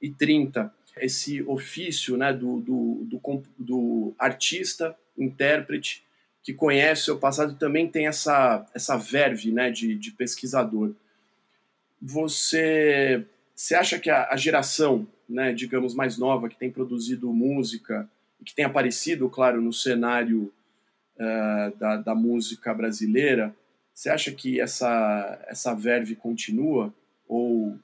[0.00, 0.72] e 30.
[0.96, 6.04] Esse ofício né, do, do, do, do artista, intérprete,
[6.42, 10.92] que conhece o seu passado também tem essa, essa verve né, de, de pesquisador.
[12.00, 18.08] Você, você acha que a, a geração né, digamos, mais nova, que tem produzido música
[18.40, 20.52] e que tem aparecido, claro, no cenário
[21.16, 23.54] uh, da, da música brasileira,
[23.92, 26.92] você acha que essa, essa verve continua
[27.28, 27.78] ou,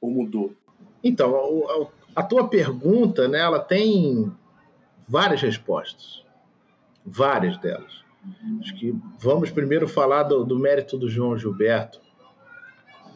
[0.00, 0.54] ou mudou?
[1.02, 1.34] Então,
[1.68, 4.32] a, a tua pergunta, né, ela tem
[5.08, 6.24] várias respostas,
[7.04, 8.04] várias delas.
[8.60, 12.00] Acho que vamos primeiro falar do, do mérito do João Gilberto,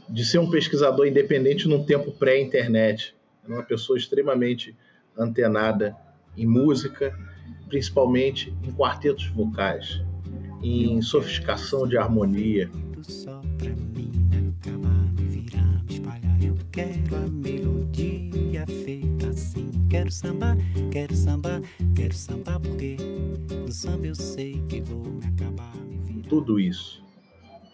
[0.08, 3.14] de ser um pesquisador independente num tempo pré-internet
[3.52, 4.76] uma pessoa extremamente
[5.16, 5.96] antenada
[6.36, 7.18] em música,
[7.68, 10.02] principalmente em quartetos vocais,
[10.62, 12.70] em sofisticação de harmonia.
[13.60, 13.74] Quero
[16.28, 17.47] a melodia feita assim.
[19.98, 20.56] Quero samba,
[20.92, 21.62] quero samba,
[21.96, 22.96] quero samba porque
[23.50, 25.72] no samba eu sei que vou me acabar.
[26.28, 27.02] Tudo isso.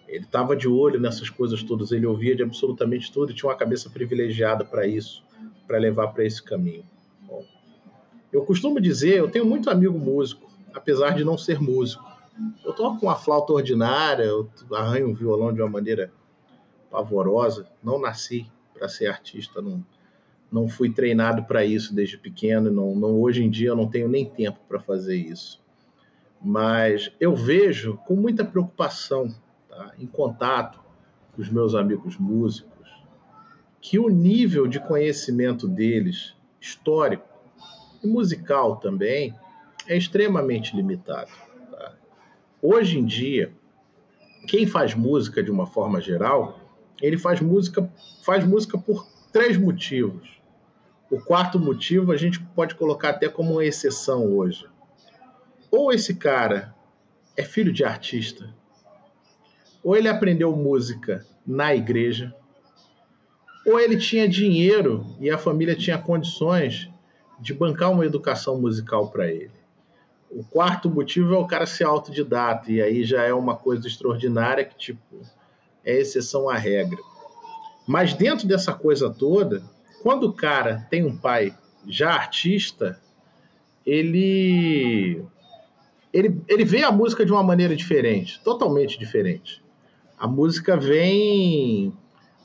[0.08, 3.58] Ele estava de olho nessas coisas todas, ele ouvia de absolutamente tudo e tinha uma
[3.58, 5.22] cabeça privilegiada para isso,
[5.66, 6.82] para levar para esse caminho.
[7.28, 7.44] Bom,
[8.32, 12.10] eu costumo dizer, eu tenho muito amigo músico, apesar de não ser músico.
[12.64, 16.10] Eu toco uma flauta ordinária, eu arranho um violão de uma maneira
[16.90, 19.84] pavorosa, não nasci para ser artista, não,
[20.54, 24.08] não fui treinado para isso desde pequeno, não, não, hoje em dia eu não tenho
[24.08, 25.60] nem tempo para fazer isso.
[26.40, 29.34] Mas eu vejo com muita preocupação,
[29.68, 30.80] tá, em contato
[31.34, 32.88] com os meus amigos músicos,
[33.80, 37.26] que o nível de conhecimento deles, histórico
[38.00, 39.34] e musical também,
[39.88, 41.32] é extremamente limitado.
[41.68, 41.94] Tá?
[42.62, 43.52] Hoje em dia,
[44.46, 46.60] quem faz música de uma forma geral
[47.02, 47.90] ele faz música,
[48.22, 50.33] faz música por três motivos.
[51.10, 54.66] O quarto motivo a gente pode colocar até como uma exceção hoje.
[55.70, 56.74] Ou esse cara
[57.36, 58.54] é filho de artista,
[59.82, 62.34] ou ele aprendeu música na igreja,
[63.66, 66.88] ou ele tinha dinheiro e a família tinha condições
[67.38, 69.50] de bancar uma educação musical para ele.
[70.30, 74.64] O quarto motivo é o cara ser autodidata, e aí já é uma coisa extraordinária
[74.64, 75.20] que, tipo,
[75.84, 76.98] é exceção à regra.
[77.86, 79.62] Mas dentro dessa coisa toda,
[80.04, 81.56] quando o cara tem um pai
[81.88, 83.00] já artista,
[83.86, 85.24] ele
[86.12, 89.64] ele, ele vê a música de uma maneira diferente, totalmente diferente.
[90.18, 91.90] A música vem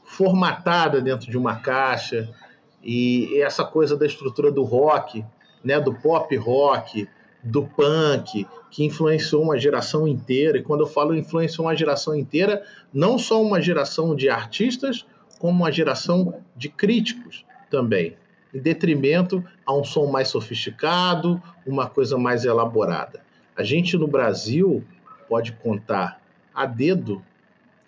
[0.05, 2.33] formatada dentro de uma caixa
[2.81, 5.25] e essa coisa da estrutura do rock,
[5.61, 7.09] né, do pop rock,
[7.43, 10.59] do punk, que influenciou uma geração inteira.
[10.59, 15.05] E quando eu falo influenciou uma geração inteira, não só uma geração de artistas,
[15.37, 18.15] como uma geração de críticos também,
[18.53, 23.21] em detrimento a um som mais sofisticado, uma coisa mais elaborada.
[23.55, 24.83] A gente no Brasil
[25.27, 26.21] pode contar
[26.53, 27.23] a dedo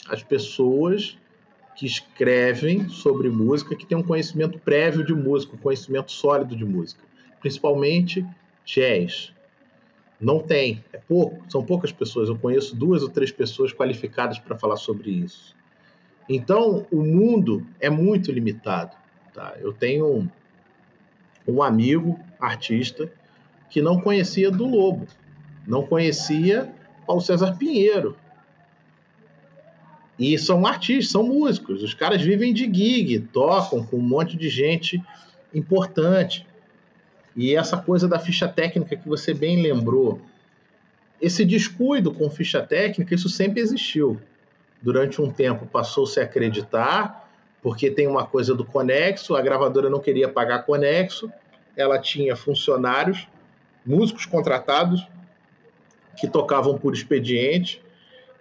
[0.08, 1.18] as pessoas
[1.76, 6.66] que escrevem sobre música, que têm um conhecimento prévio de música, um conhecimento sólido de
[6.66, 7.02] música,
[7.40, 8.26] principalmente
[8.66, 9.34] jazz,
[10.22, 12.30] não tem, é pouco, são poucas pessoas.
[12.30, 15.56] Eu conheço duas ou três pessoas qualificadas para falar sobre isso.
[16.30, 18.96] Então, o mundo é muito limitado.
[19.34, 19.56] Tá?
[19.60, 20.30] Eu tenho um,
[21.48, 23.12] um amigo artista
[23.70, 25.08] que não conhecia do Lobo,
[25.66, 26.74] não conhecia
[27.06, 28.18] Paulo César Pinheiro.
[30.20, 31.82] E são artistas, são músicos.
[31.82, 35.02] Os caras vivem de gig, tocam com um monte de gente
[35.54, 36.46] importante.
[37.36, 40.22] E essa coisa da ficha técnica que você bem lembrou,
[41.20, 44.20] esse descuido com ficha técnica, isso sempre existiu.
[44.82, 47.21] Durante um tempo passou-se a acreditar,
[47.62, 51.32] porque tem uma coisa do conexo, a gravadora não queria pagar conexo,
[51.76, 53.28] ela tinha funcionários,
[53.86, 55.06] músicos contratados,
[56.18, 57.82] que tocavam por expediente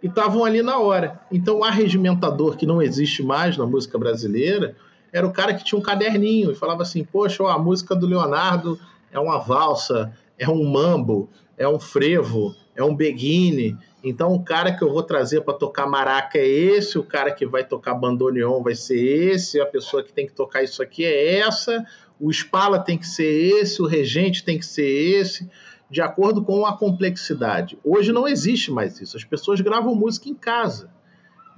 [0.02, 1.20] e estavam ali na hora.
[1.30, 4.74] Então, o arregimentador, que não existe mais na música brasileira,
[5.12, 8.78] era o cara que tinha um caderninho e falava assim: Poxa, a música do Leonardo
[9.12, 13.76] é uma valsa, é um mambo, é um frevo, é um beguine.
[14.02, 17.44] Então, o cara que eu vou trazer para tocar maraca é esse, o cara que
[17.44, 21.38] vai tocar bandoneon vai ser esse, a pessoa que tem que tocar isso aqui é
[21.38, 21.84] essa,
[22.18, 25.50] o espala tem que ser esse, o regente tem que ser esse,
[25.90, 27.78] de acordo com a complexidade.
[27.84, 30.90] Hoje não existe mais isso, as pessoas gravam música em casa.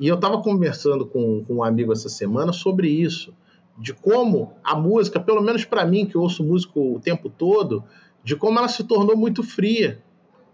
[0.01, 3.33] E eu estava conversando com, com um amigo essa semana sobre isso
[3.79, 7.85] de como a música, pelo menos para mim que ouço música o tempo todo,
[8.23, 10.03] de como ela se tornou muito fria.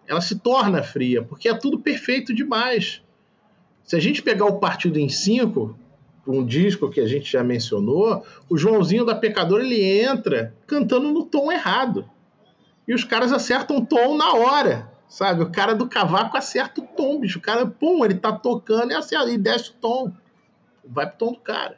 [0.08, 3.02] Ela se torna fria, porque é tudo perfeito demais.
[3.84, 5.78] Se a gente pegar o Partido em 5,
[6.26, 11.24] um disco que a gente já mencionou, o Joãozinho da Pecadora ele entra cantando no
[11.24, 12.08] tom errado.
[12.86, 15.42] E os caras acertam o tom na hora, sabe?
[15.42, 17.38] O cara do cavaco acerta o tom, bicho.
[17.38, 20.12] O cara, pum, ele tá tocando e, acerta, e desce o tom.
[20.84, 21.76] Vai pro tom do cara.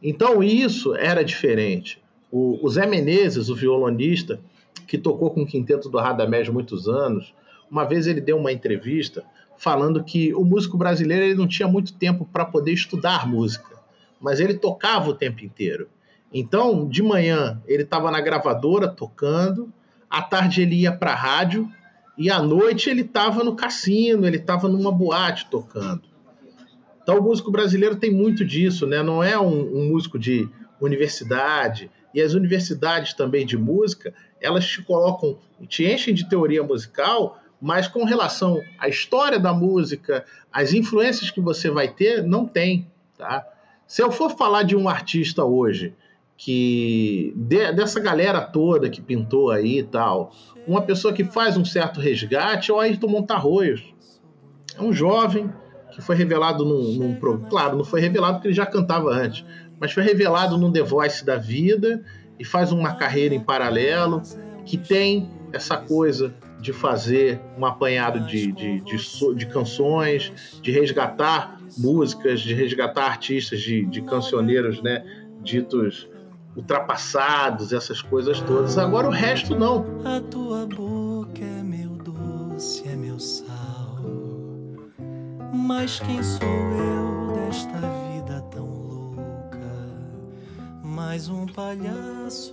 [0.00, 2.00] Então isso era diferente.
[2.30, 4.40] O, o Zé Menezes, o violonista,
[4.86, 7.34] que tocou com o quinteto do Radamés muitos anos,
[7.70, 9.24] uma vez ele deu uma entrevista
[9.56, 13.76] falando que o músico brasileiro ele não tinha muito tempo para poder estudar música,
[14.20, 15.88] mas ele tocava o tempo inteiro.
[16.32, 19.72] Então, de manhã ele estava na gravadora tocando,
[20.10, 21.70] à tarde ele ia para a rádio
[22.18, 26.02] e à noite ele estava no cassino, ele estava numa boate tocando.
[27.02, 29.02] Então, o músico brasileiro tem muito disso, né?
[29.02, 30.48] Não é um, um músico de
[30.80, 34.14] universidade, e as universidades também de música,
[34.44, 35.38] elas te colocam,
[35.68, 41.40] te enchem de teoria musical, mas com relação à história da música, as influências que
[41.40, 42.86] você vai ter, não tem,
[43.16, 43.46] tá?
[43.86, 45.94] Se eu for falar de um artista hoje,
[46.36, 50.32] que de, dessa galera toda que pintou aí e tal,
[50.66, 53.82] uma pessoa que faz um certo resgate é o Ayrton Montarroios.
[54.76, 55.50] É um jovem
[55.92, 59.44] que foi revelado num, num, Claro, não foi revelado porque ele já cantava antes,
[59.78, 62.04] mas foi revelado num The Voice da vida
[62.38, 64.22] e faz uma carreira em paralelo
[64.64, 70.32] que tem essa coisa de fazer um apanhado de, de, de, de canções,
[70.62, 75.04] de resgatar músicas, de resgatar artistas, de, de cancioneiros, né,
[75.42, 76.08] ditos
[76.56, 78.78] ultrapassados, essas coisas todas.
[78.78, 79.84] Agora o resto não.
[80.04, 84.00] A tua boca é meu doce, é meu sal.
[85.52, 88.03] Mas quem sou eu desta vida
[91.14, 92.52] Mais um palhaço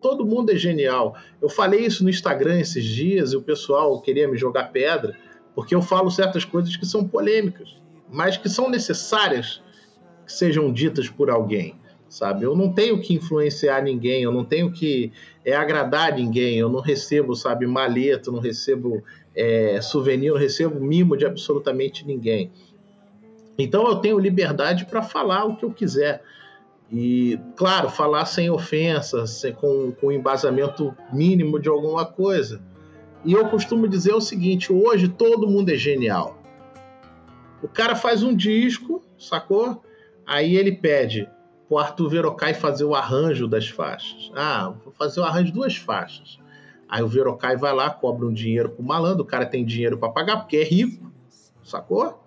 [0.00, 1.14] todo mundo é genial.
[1.40, 5.16] Eu falei isso no Instagram esses dias e o pessoal queria me jogar pedra,
[5.54, 7.76] porque eu falo certas coisas que são polêmicas,
[8.10, 9.62] mas que são necessárias
[10.26, 11.76] que sejam ditas por alguém,
[12.08, 12.46] sabe?
[12.46, 15.12] Eu não tenho que influenciar ninguém, eu não tenho que
[15.44, 19.04] é, agradar ninguém, eu não recebo, sabe, maleta, não recebo
[19.36, 22.50] é, souvenir, não recebo mimo de absolutamente ninguém.
[23.56, 26.24] Então eu tenho liberdade para falar o que eu quiser.
[26.92, 32.60] E, claro, falar sem ofensa, sem, com, com embasamento mínimo de alguma coisa.
[33.24, 36.38] E eu costumo dizer o seguinte: hoje todo mundo é genial.
[37.62, 39.84] O cara faz um disco, sacou?
[40.26, 41.28] Aí ele pede
[41.68, 44.32] pro Arthur Verocai fazer o arranjo das faixas.
[44.34, 46.38] Ah, vou fazer o arranjo de duas faixas.
[46.88, 50.08] Aí o Verocai vai lá, cobra um dinheiro pro malandro, o cara tem dinheiro para
[50.08, 51.12] pagar porque é rico,
[51.62, 52.20] sacou?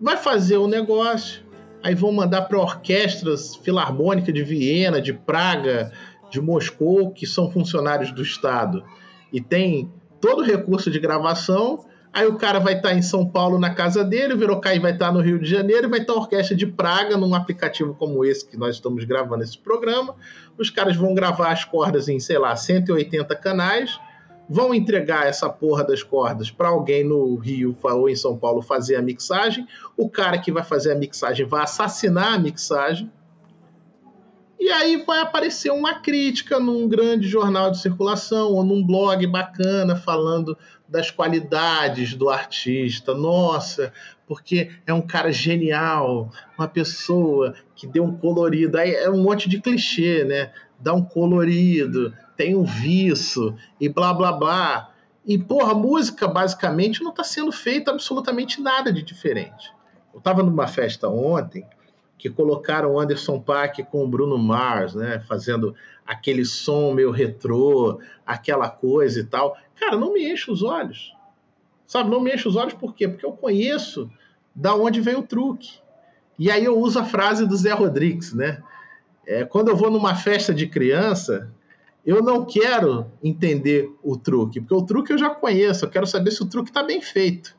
[0.00, 1.44] Vai fazer o negócio
[1.82, 5.92] aí vão mandar para orquestras filarmônicas de Viena, de Praga,
[6.30, 8.84] de Moscou, que são funcionários do Estado,
[9.32, 11.84] e tem todo o recurso de gravação.
[12.12, 14.92] Aí o cara vai estar tá em São Paulo na casa dele, o Verocai vai
[14.92, 17.34] estar tá no Rio de Janeiro e vai estar tá a orquestra de Praga num
[17.34, 20.14] aplicativo como esse que nós estamos gravando esse programa.
[20.56, 23.98] Os caras vão gravar as cordas em, sei lá, 180 canais
[24.48, 28.96] vão entregar essa porra das cordas para alguém no Rio ou em São Paulo fazer
[28.96, 29.66] a mixagem.
[29.96, 33.10] O cara que vai fazer a mixagem vai assassinar a mixagem.
[34.58, 39.94] E aí vai aparecer uma crítica num grande jornal de circulação ou num blog bacana
[39.94, 40.56] falando
[40.88, 43.14] das qualidades do artista.
[43.14, 43.92] Nossa,
[44.26, 48.78] porque é um cara genial, uma pessoa que deu um colorido.
[48.78, 50.50] Aí é um monte de clichê, né?
[50.80, 54.94] Dá um colorido, tem um viço e blá blá blá.
[55.26, 59.74] E, porra, música basicamente não está sendo feita absolutamente nada de diferente.
[60.14, 61.66] Eu estava numa festa ontem
[62.16, 65.20] que colocaram o Anderson Paak com o Bruno Mars, né?
[65.28, 65.74] Fazendo
[66.06, 69.56] aquele som meio retrô, aquela coisa e tal.
[69.74, 71.12] Cara, não me enche os olhos.
[71.88, 73.08] Sabe, não me enche os olhos por quê?
[73.08, 74.08] Porque eu conheço
[74.54, 75.80] da onde vem o truque.
[76.38, 78.62] E aí eu uso a frase do Zé Rodrigues, né?
[79.26, 81.52] É, quando eu vou numa festa de criança,
[82.08, 86.30] eu não quero entender o truque, porque o truque eu já conheço, eu quero saber
[86.30, 87.54] se o truque está bem feito.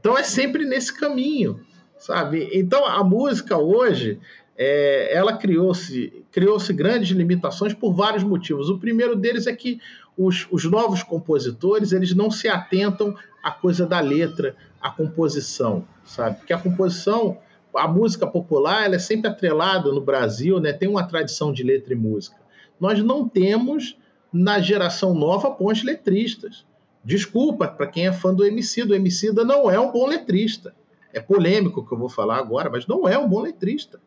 [0.00, 1.60] Então é sempre nesse caminho,
[1.98, 2.48] sabe?
[2.54, 4.18] Então a música hoje,
[4.56, 8.70] é, ela criou-se criou-se grandes limitações por vários motivos.
[8.70, 9.78] O primeiro deles é que
[10.16, 16.38] os, os novos compositores eles não se atentam à coisa da letra, à composição, sabe?
[16.38, 17.36] Porque a composição,
[17.74, 20.72] a música popular, ela é sempre atrelada no Brasil, né?
[20.72, 22.45] Tem uma tradição de letra e música
[22.80, 23.98] nós não temos
[24.32, 26.66] na geração nova bons letristas.
[27.04, 30.74] Desculpa para quem é fã do Emicida, o Emicida não é um bom letrista.
[31.12, 34.00] É polêmico que eu vou falar agora, mas não é um bom letrista.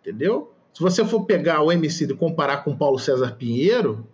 [0.00, 0.52] Entendeu?
[0.72, 4.06] Se você for pegar o Emicida e comparar com Paulo César Pinheiro,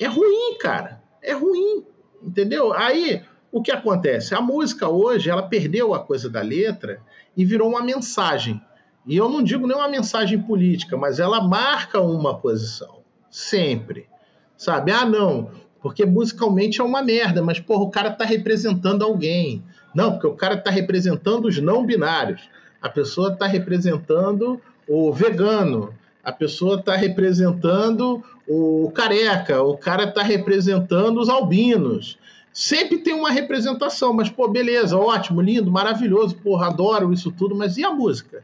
[0.00, 1.02] é ruim, cara.
[1.22, 1.84] É ruim.
[2.22, 2.72] Entendeu?
[2.72, 4.34] Aí, o que acontece?
[4.34, 7.00] A música hoje, ela perdeu a coisa da letra
[7.36, 8.60] e virou uma mensagem.
[9.06, 12.96] E eu não digo nem uma mensagem política, mas ela marca uma posição.
[13.30, 14.08] Sempre.
[14.56, 14.90] Sabe?
[14.90, 15.50] Ah, não,
[15.80, 19.62] porque musicalmente é uma merda, mas porra, o cara tá representando alguém.
[19.94, 22.48] Não, porque o cara tá representando os não binários.
[22.82, 25.94] A pessoa tá representando o vegano.
[26.24, 29.62] A pessoa tá representando o careca.
[29.62, 32.18] O cara tá representando os albinos.
[32.52, 37.76] Sempre tem uma representação, mas pô, beleza, ótimo, lindo, maravilhoso, porra, adoro isso tudo, mas
[37.76, 38.42] e a música?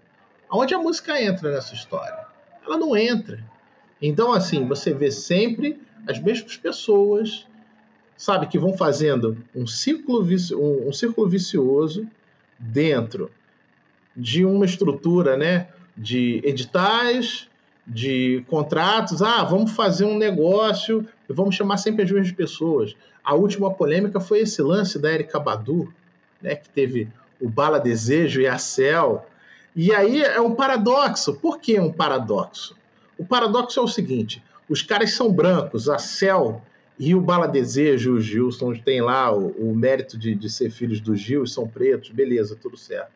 [0.52, 2.26] Aonde a música entra nessa história?
[2.62, 3.42] Ela não entra.
[4.02, 7.46] Então, assim, você vê sempre as mesmas pessoas,
[8.18, 12.06] sabe, que vão fazendo um círculo, um, um círculo vicioso
[12.58, 13.30] dentro
[14.14, 17.48] de uma estrutura, né, de editais,
[17.86, 19.22] de contratos.
[19.22, 22.94] Ah, vamos fazer um negócio e vamos chamar sempre as mesmas pessoas.
[23.24, 25.90] A última polêmica foi esse lance da Erika Badu,
[26.42, 27.08] né, que teve
[27.40, 29.26] o Bala Desejo e a Cel.
[29.74, 31.34] E aí é um paradoxo.
[31.34, 32.76] Por que um paradoxo?
[33.16, 36.62] O paradoxo é o seguinte: os caras são brancos, a Cel
[36.98, 41.00] e o Bala Desejo, o Gilson, tem lá o, o mérito de, de, ser filhos
[41.00, 43.10] do Gil, são pretos, beleza, tudo certo.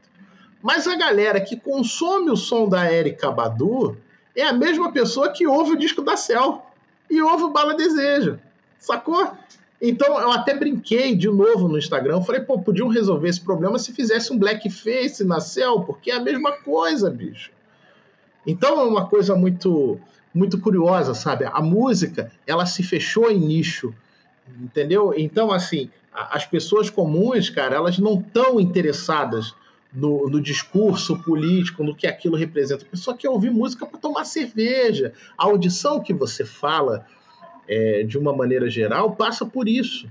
[0.62, 3.96] Mas a galera que consome o som da Erika Badu
[4.34, 6.62] é a mesma pessoa que ouve o disco da Cell
[7.08, 8.40] e ouve o Bala Desejo,
[8.78, 9.36] sacou?
[9.80, 13.92] Então eu até brinquei de novo no Instagram, falei, pô, podiam resolver esse problema se
[13.92, 17.50] fizesse um blackface na Cell, porque é a mesma coisa, bicho.
[18.46, 20.00] Então é uma coisa muito
[20.36, 21.46] muito curiosa, sabe?
[21.46, 23.94] A música, ela se fechou em nicho,
[24.60, 25.14] entendeu?
[25.16, 29.54] Então, assim, as pessoas comuns, cara, elas não estão interessadas
[29.92, 32.84] no, no, discurso político, no que aquilo representa.
[32.84, 35.14] A pessoa quer ouvir música para tomar cerveja.
[35.38, 37.06] A audição que você fala,
[37.68, 40.08] é, de uma maneira geral, passa por isso,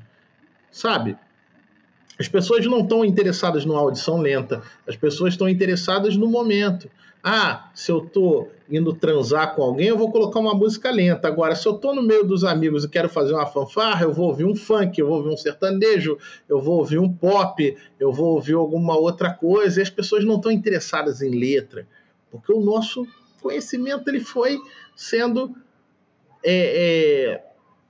[0.71, 1.17] sabe?
[2.17, 6.89] As pessoas não estão interessadas numa audição lenta, as pessoas estão interessadas no momento.
[7.21, 11.27] Ah, se eu tô indo transar com alguém, eu vou colocar uma música lenta.
[11.27, 14.27] Agora, se eu tô no meio dos amigos e quero fazer uma fanfarra, eu vou
[14.27, 18.35] ouvir um funk, eu vou ouvir um sertanejo, eu vou ouvir um pop, eu vou
[18.35, 19.79] ouvir alguma outra coisa.
[19.79, 21.87] E as pessoas não estão interessadas em letra,
[22.31, 23.05] porque o nosso
[23.41, 24.59] conhecimento ele foi
[24.95, 25.55] sendo
[26.45, 27.43] é, é,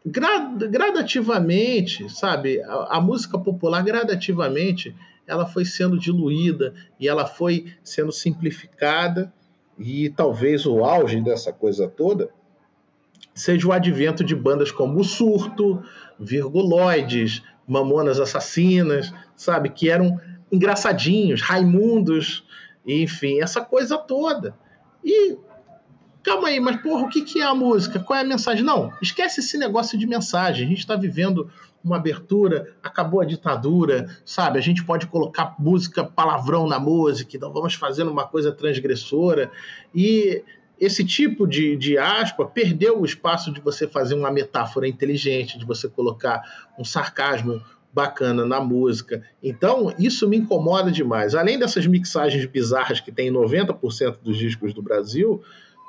[0.06, 2.62] gradativamente, sabe?
[2.64, 4.95] A, a música popular gradativamente
[5.28, 9.34] ela foi sendo diluída e ela foi sendo simplificada
[9.78, 12.32] e talvez o auge dessa coisa toda
[13.36, 15.84] seja o advento de bandas como o Surto,
[16.18, 22.47] Virguloides, Mamonas Assassinas, sabe, que eram engraçadinhos, Raimundos,
[22.88, 24.56] enfim, essa coisa toda.
[25.03, 25.38] E
[26.26, 28.00] calma aí, mas porra, o que, que é a música?
[28.00, 28.64] Qual é a mensagem?
[28.64, 30.66] Não, esquece esse negócio de mensagem.
[30.66, 31.50] A gente está vivendo
[31.84, 34.58] uma abertura, acabou a ditadura, sabe?
[34.58, 39.52] A gente pode colocar música palavrão na música, então vamos fazendo uma coisa transgressora.
[39.94, 40.44] E
[40.80, 45.66] esse tipo de, de aspa perdeu o espaço de você fazer uma metáfora inteligente, de
[45.66, 46.42] você colocar
[46.78, 47.62] um sarcasmo
[47.94, 49.24] bacana na música.
[49.42, 51.34] Então, isso me incomoda demais.
[51.34, 55.42] Além dessas mixagens bizarras que tem em 90% dos discos do Brasil,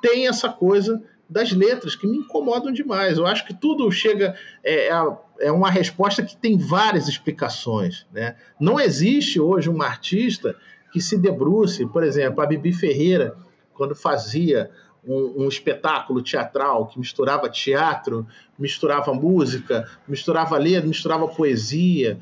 [0.07, 3.19] tem essa coisa das letras que me incomodam demais.
[3.19, 4.37] Eu acho que tudo chega.
[4.63, 8.07] É, é, é uma resposta que tem várias explicações.
[8.13, 8.37] Né?
[8.61, 10.57] Não existe hoje uma artista
[10.93, 13.37] que se debruce, por exemplo, a Bibi Ferreira,
[13.75, 14.71] quando fazia
[15.05, 18.27] um, um, espetáculo teatral que misturava teatro,
[18.59, 22.19] misturava música, misturava letra, misturava poesia.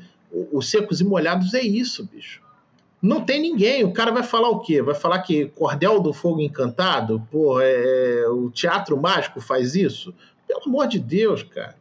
[0.51, 2.41] Os Secos e Molhados é isso, bicho.
[3.05, 3.83] Não tem ninguém.
[3.83, 4.81] O cara vai falar o quê?
[4.81, 7.21] Vai falar que Cordel do Fogo Encantado?
[7.31, 10.11] Pô, é, é, o teatro mágico faz isso?
[10.47, 11.77] Pelo amor de Deus, cara.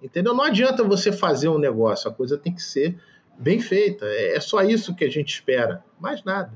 [0.00, 0.32] Entendeu?
[0.32, 2.08] Não adianta você fazer um negócio.
[2.08, 2.96] A coisa tem que ser
[3.36, 4.06] bem feita.
[4.06, 5.84] É, é só isso que a gente espera.
[5.98, 6.52] Mais nada.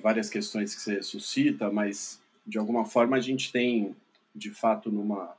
[0.00, 3.96] Várias questões que você suscita, mas de alguma forma a gente tem,
[4.32, 5.36] de fato, numa,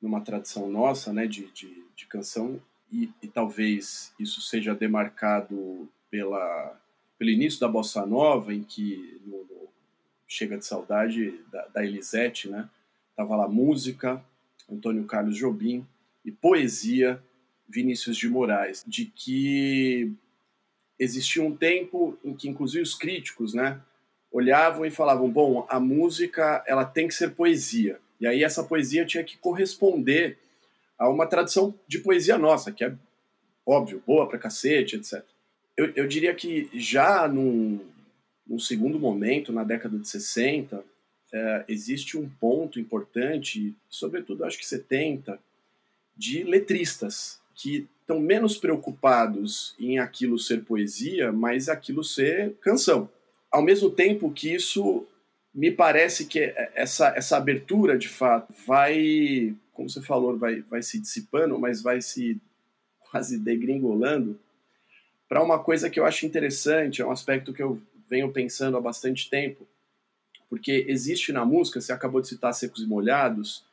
[0.00, 2.58] numa tradição nossa, né, de, de, de canção,
[2.90, 6.80] e, e talvez isso seja demarcado pela,
[7.18, 9.68] pelo início da Bossa Nova, em que no, no
[10.26, 12.68] Chega de Saudade da, da Elisete, né?
[13.16, 14.22] Tava lá música,
[14.70, 15.86] Antônio Carlos Jobim,
[16.24, 17.22] e poesia,
[17.68, 20.12] Vinícius de Moraes, de que
[20.98, 23.80] existia um tempo em que inclusive os críticos, né,
[24.30, 28.00] olhavam e falavam, bom, a música ela tem que ser poesia.
[28.20, 30.38] E aí essa poesia tinha que corresponder
[30.98, 32.94] a uma tradição de poesia nossa, que é
[33.64, 35.24] óbvio, boa pra cacete, etc
[35.78, 37.78] eu, eu diria que já num,
[38.44, 40.84] num, segundo momento, na década de 60,
[41.32, 45.38] é, existe um ponto importante, sobretudo acho que 70,
[46.16, 53.08] de letristas que estão menos preocupados em aquilo ser poesia, mas aquilo ser canção.
[53.48, 55.06] Ao mesmo tempo que isso
[55.54, 60.98] me parece que essa, essa abertura, de fato, vai, como você falou, vai, vai se
[60.98, 62.40] dissipando, mas vai se
[62.98, 64.38] quase degringolando
[65.28, 68.80] para uma coisa que eu acho interessante, é um aspecto que eu venho pensando há
[68.80, 69.66] bastante tempo,
[70.48, 73.64] porque existe na música, você acabou de citar Secos e Molhados,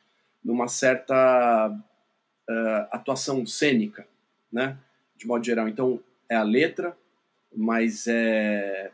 [0.44, 4.06] numa certa uh, atuação cênica,
[4.52, 4.78] né?
[5.16, 5.66] De modo geral.
[5.66, 5.98] Então,
[6.28, 6.96] é a letra,
[7.54, 8.92] mas é,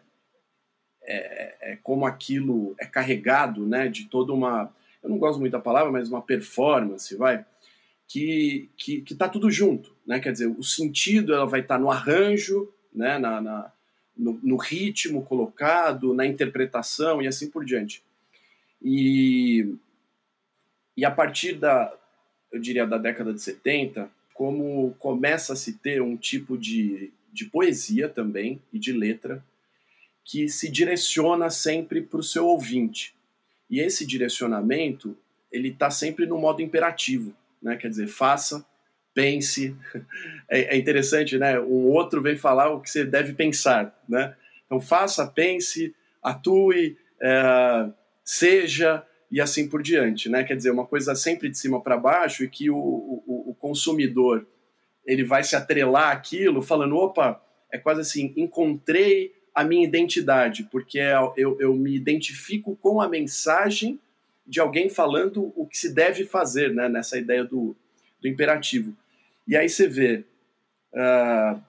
[1.03, 3.89] é, é, como aquilo é carregado, né?
[3.89, 4.73] De toda uma.
[5.03, 7.45] Eu não gosto muito da palavra, mas uma performance, vai
[8.07, 10.21] que que que está tudo junto, né?
[10.21, 13.19] Quer dizer, o sentido ela vai estar tá no arranjo, né?
[13.19, 13.73] Na, na
[14.17, 18.03] no, no, ritmo colocado, na interpretação e assim por diante.
[18.81, 19.75] E,
[20.97, 21.97] e a partir da,
[22.53, 27.47] eu diria, da década de 70, como começa a se ter um tipo de, de
[27.47, 29.43] poesia também e de letra
[30.25, 33.15] que se direciona sempre para o seu ouvinte.
[33.69, 35.17] E esse direcionamento
[35.51, 37.77] ele está sempre no modo imperativo, né?
[37.77, 38.65] Quer dizer, faça,
[39.15, 39.77] pense.
[40.55, 41.59] É, é, interessante, né?
[41.59, 44.37] Um outro vem falar o que você deve pensar, né?
[44.67, 47.89] Então faça, pense, atue, é,
[48.23, 50.45] seja e assim por diante, né?
[50.45, 54.47] Quer dizer, uma coisa sempre de cima para baixo e que o, o, o consumidor
[55.07, 60.99] ele vai se atrelar aquilo, falando, opa, é quase assim, encontrei a minha identidade, porque
[60.99, 63.99] é, eu, eu me identifico com a mensagem
[64.47, 67.77] de alguém falando o que se deve fazer, né, nessa ideia do,
[68.23, 68.97] do imperativo.
[69.47, 70.25] E aí você vê,
[70.95, 71.61] uh,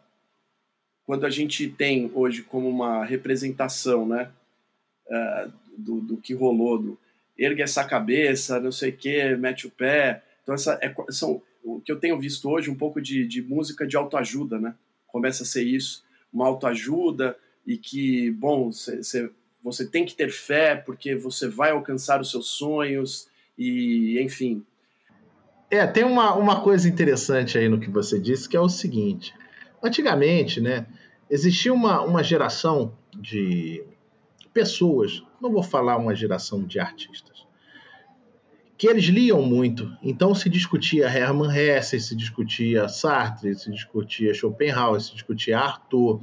[1.05, 4.31] quando a gente tem hoje como uma representação né,
[5.07, 6.99] uh, do, do que rolou, do
[7.37, 10.23] ergue essa cabeça, não sei o que, mete o pé.
[10.43, 13.87] Então, essa é, são o que eu tenho visto hoje, um pouco de, de música
[13.87, 14.75] de autoajuda, né?
[15.07, 17.35] Começa a ser isso, uma autoajuda,
[17.65, 19.31] e que, bom, cê,
[19.63, 24.65] você tem que ter fé porque você vai alcançar os seus sonhos e, enfim.
[25.73, 29.33] É, tem uma, uma coisa interessante aí no que você disse, que é o seguinte.
[29.81, 30.85] Antigamente, né,
[31.27, 33.83] existia uma, uma geração de
[34.53, 37.47] pessoas, não vou falar uma geração de artistas,
[38.77, 39.91] que eles liam muito.
[40.03, 46.21] Então se discutia Hermann Hesse, se discutia Sartre, se discutia Schopenhauer, se discutia Arthur,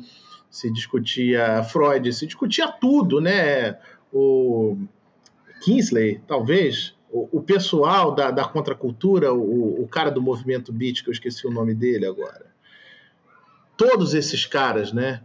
[0.49, 3.77] se discutia Freud, se discutia tudo, né?
[4.13, 4.77] O
[5.61, 11.13] Kingsley, talvez, o, pessoal da, da contracultura, o, o cara do movimento beat, que eu
[11.13, 12.47] esqueci o nome dele agora.
[13.77, 15.23] Todos esses caras, né?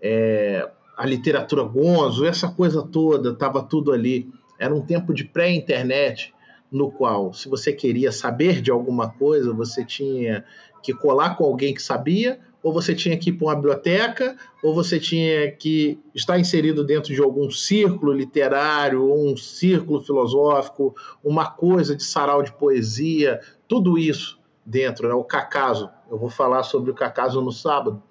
[0.00, 4.30] É, a literatura Gonzo, essa coisa toda, estava tudo ali.
[4.58, 6.32] Era um tempo de pré-internet,
[6.70, 10.44] no qual, se você queria saber de alguma coisa, você tinha
[10.82, 14.74] que colar com alguém que sabia, ou você tinha que ir para uma biblioteca, ou
[14.74, 21.50] você tinha que estar inserido dentro de algum círculo literário, ou um círculo filosófico, uma
[21.50, 23.38] coisa de sarau de poesia,
[23.68, 25.12] tudo isso dentro, né?
[25.12, 28.02] O Cacaso, eu vou falar sobre o Cacaso no sábado.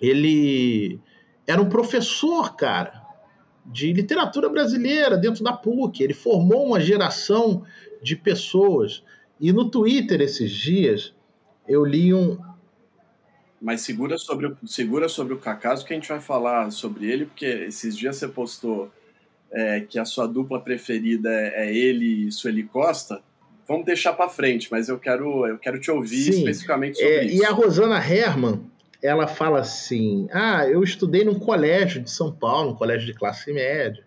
[0.00, 0.98] Ele
[1.46, 3.02] era um professor, cara,
[3.66, 6.02] de literatura brasileira dentro da PUC.
[6.02, 7.62] Ele formou uma geração
[8.02, 9.04] de pessoas.
[9.38, 11.14] E no Twitter esses dias
[11.68, 12.38] eu li um,
[13.60, 17.26] mas segura sobre, o, segura sobre o Cacaso que a gente vai falar sobre ele,
[17.26, 18.90] porque esses dias você postou
[19.52, 23.20] é, que a sua dupla preferida é, é ele e Sueli Costa.
[23.68, 27.24] Vamos deixar para frente, mas eu quero, eu quero te ouvir Sim, especificamente sobre é,
[27.26, 27.42] isso.
[27.42, 28.64] E a Rosana Herman,
[29.02, 33.52] ela fala assim: Ah, eu estudei num colégio de São Paulo, um colégio de classe
[33.52, 34.02] média,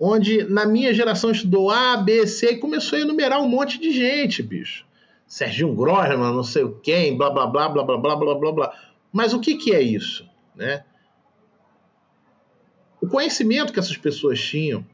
[0.00, 3.92] onde na minha geração estudou A, B, C e começou a enumerar um monte de
[3.92, 4.87] gente, bicho.
[5.28, 8.72] Serginho Grossman, não sei quem, blá blá blá blá blá blá blá blá blá.
[9.12, 10.26] Mas o que, que é isso?
[10.56, 10.82] Né?
[13.00, 14.84] O conhecimento que essas pessoas tinham,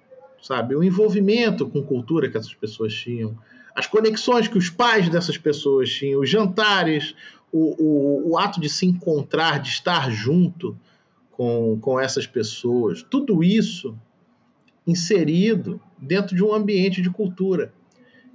[0.42, 0.74] sabe?
[0.74, 3.38] O envolvimento com cultura que essas pessoas tinham,
[3.74, 7.14] as conexões que os pais dessas pessoas tinham, os jantares,
[7.52, 10.76] o, o, o ato de se encontrar, de estar junto
[11.30, 13.96] com, com essas pessoas, tudo isso
[14.86, 17.72] inserido dentro de um ambiente de cultura.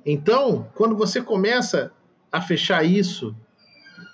[0.06, 1.92] Então, quando você começa
[2.32, 3.36] a fechar isso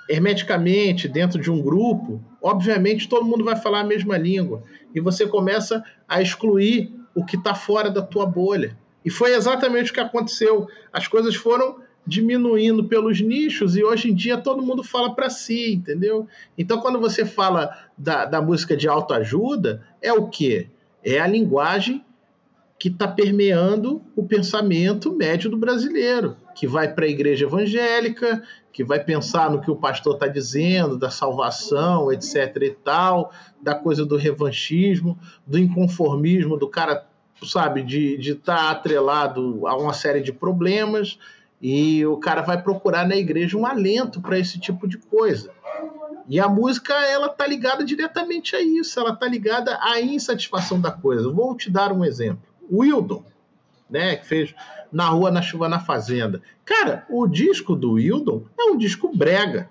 [0.10, 4.64] hermeticamente dentro de um grupo, obviamente todo mundo vai falar a mesma língua
[4.94, 8.78] e você começa a excluir o que está fora da tua bolha.
[9.04, 10.68] E foi exatamente o que aconteceu.
[10.92, 15.74] As coisas foram diminuindo pelos nichos e hoje em dia todo mundo fala para si,
[15.74, 16.28] entendeu?
[16.58, 20.68] Então, quando você fala da, da música de autoajuda, é o quê?
[21.04, 22.05] É a linguagem
[22.78, 28.84] que está permeando o pensamento médio do brasileiro, que vai para a igreja evangélica, que
[28.84, 32.58] vai pensar no que o pastor está dizendo, da salvação, etc.
[32.62, 35.18] e tal, da coisa do revanchismo,
[35.48, 37.06] do inconformismo, do cara,
[37.44, 41.18] sabe, de estar tá atrelado a uma série de problemas,
[41.62, 45.52] e o cara vai procurar na igreja um alento para esse tipo de coisa.
[46.28, 50.92] E a música, ela tá ligada diretamente a isso, ela tá ligada à insatisfação da
[50.92, 51.32] coisa.
[51.32, 52.55] Vou te dar um exemplo.
[52.72, 53.24] Wildon,
[53.90, 54.56] né, que fez
[54.92, 56.42] Na Rua, na Chuva, na Fazenda.
[56.64, 59.70] Cara, o disco do Wildon é um disco brega.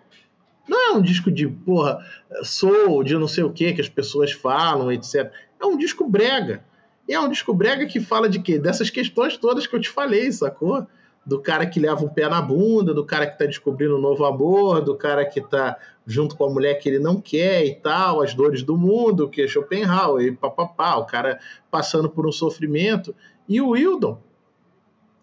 [0.69, 1.99] Não é um disco de, porra,
[2.43, 5.31] soul, de não sei o que, que as pessoas falam, etc.
[5.61, 6.65] É um disco brega.
[7.07, 8.59] E é um disco brega que fala de quê?
[8.59, 10.87] Dessas questões todas que eu te falei, sacou?
[11.27, 14.25] Do cara que leva um pé na bunda, do cara que está descobrindo um novo
[14.25, 18.21] amor, do cara que está junto com a mulher que ele não quer e tal,
[18.21, 21.39] as dores do mundo, que é Schopenhauer e papapá, o cara
[21.71, 23.15] passando por um sofrimento.
[23.49, 24.19] E o Wildon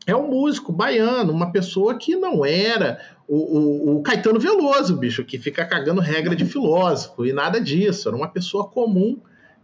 [0.07, 5.23] é um músico baiano, uma pessoa que não era o, o, o, Caetano Veloso, bicho,
[5.23, 8.09] que fica cagando regra de filósofo e nada disso.
[8.09, 9.19] Era uma pessoa comum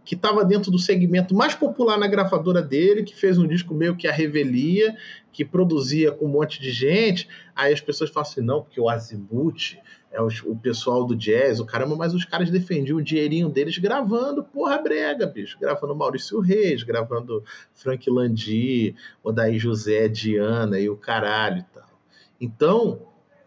[0.08, 3.94] que estava dentro do segmento mais popular na gravadora dele, que fez um disco meio
[3.94, 4.96] que a revelia,
[5.30, 7.28] que produzia com um monte de gente.
[7.54, 9.76] Aí as pessoas falam assim: não, porque o Azimuth
[10.10, 13.76] é o, o pessoal do jazz, o caramba, mas os caras defendiam o dinheirinho deles
[13.76, 15.58] gravando porra brega, bicho.
[15.60, 17.44] Gravando Maurício Reis, gravando
[17.74, 22.00] Frank Landi, Odaí José, Diana e o caralho e tal.
[22.40, 23.02] Então,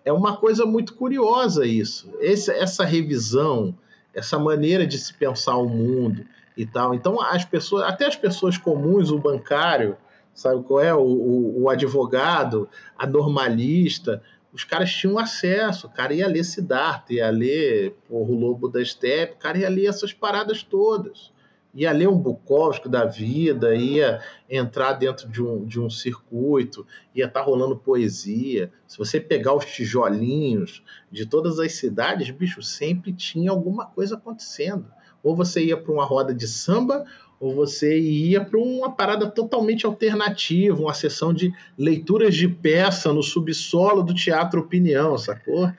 [0.05, 2.13] é uma coisa muito curiosa isso.
[2.19, 3.75] Esse, essa revisão,
[4.13, 6.23] essa maneira de se pensar o mundo
[6.55, 6.93] e tal.
[6.93, 9.97] Então, as pessoas, até as pessoas comuns, o bancário,
[10.33, 10.93] sabe qual é?
[10.93, 14.21] O, o, o advogado, a normalista,
[14.53, 18.83] os caras tinham acesso, o cara ia ler Siddhartha, ia ler porra, o Lobo da
[18.83, 21.31] Steppe, o cara ia ler essas paradas todas.
[21.73, 26.85] Ia ler um Bukowski da vida, ia entrar dentro de um, de um circuito,
[27.15, 28.73] ia estar tá rolando poesia.
[28.85, 34.91] Se você pegar os tijolinhos de todas as cidades, bicho, sempre tinha alguma coisa acontecendo.
[35.23, 37.05] Ou você ia para uma roda de samba,
[37.39, 43.23] ou você ia para uma parada totalmente alternativa, uma sessão de leituras de peça no
[43.23, 45.71] subsolo do Teatro Opinião, sacou?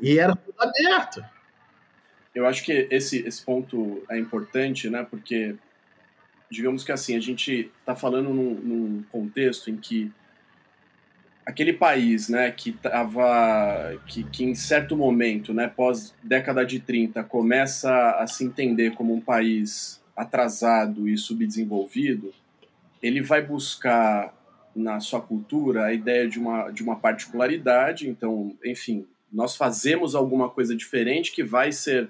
[0.00, 1.24] E era tudo aberto.
[2.34, 5.06] Eu acho que esse, esse ponto é importante, né?
[5.08, 5.54] Porque,
[6.50, 10.10] digamos que assim, a gente está falando num, num, contexto em que
[11.44, 17.22] aquele país, né, que tava, que, que em certo momento, né, pós década de 30,
[17.24, 22.32] começa a se entender como um país atrasado e subdesenvolvido,
[23.02, 24.34] ele vai buscar
[24.74, 28.08] na sua cultura a ideia de uma, de uma particularidade.
[28.08, 32.08] Então, enfim, nós fazemos alguma coisa diferente que vai ser.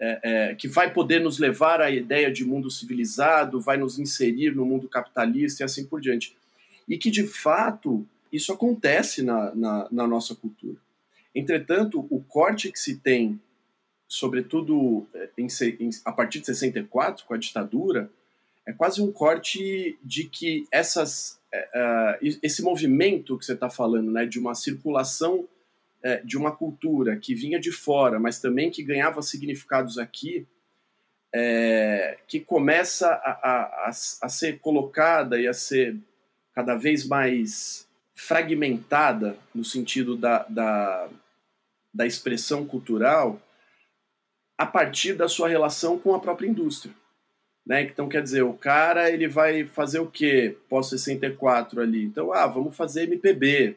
[0.00, 4.54] É, é, que vai poder nos levar à ideia de mundo civilizado, vai nos inserir
[4.54, 6.36] no mundo capitalista e assim por diante.
[6.88, 10.76] E que, de fato, isso acontece na, na, na nossa cultura.
[11.34, 13.40] Entretanto, o corte que se tem
[14.08, 15.46] sobretudo eh, em,
[15.78, 18.10] em, a partir de 64, com a ditadura,
[18.66, 24.26] é quase um corte de que essas, uh, esse movimento que você está falando, né,
[24.26, 29.22] de uma circulação uh, de uma cultura que vinha de fora, mas também que ganhava
[29.22, 30.46] significados aqui,
[31.34, 33.90] é, que começa a, a,
[34.22, 35.94] a, ser colocada e a ser
[36.54, 37.87] cada vez mais
[38.18, 41.08] fragmentada no sentido da, da,
[41.94, 43.40] da expressão cultural,
[44.58, 46.92] a partir da sua relação com a própria indústria.
[47.64, 47.82] Né?
[47.82, 52.02] Então, quer dizer, o cara ele vai fazer o quê pós 64 ali?
[52.02, 53.76] Então, ah, vamos fazer MPB.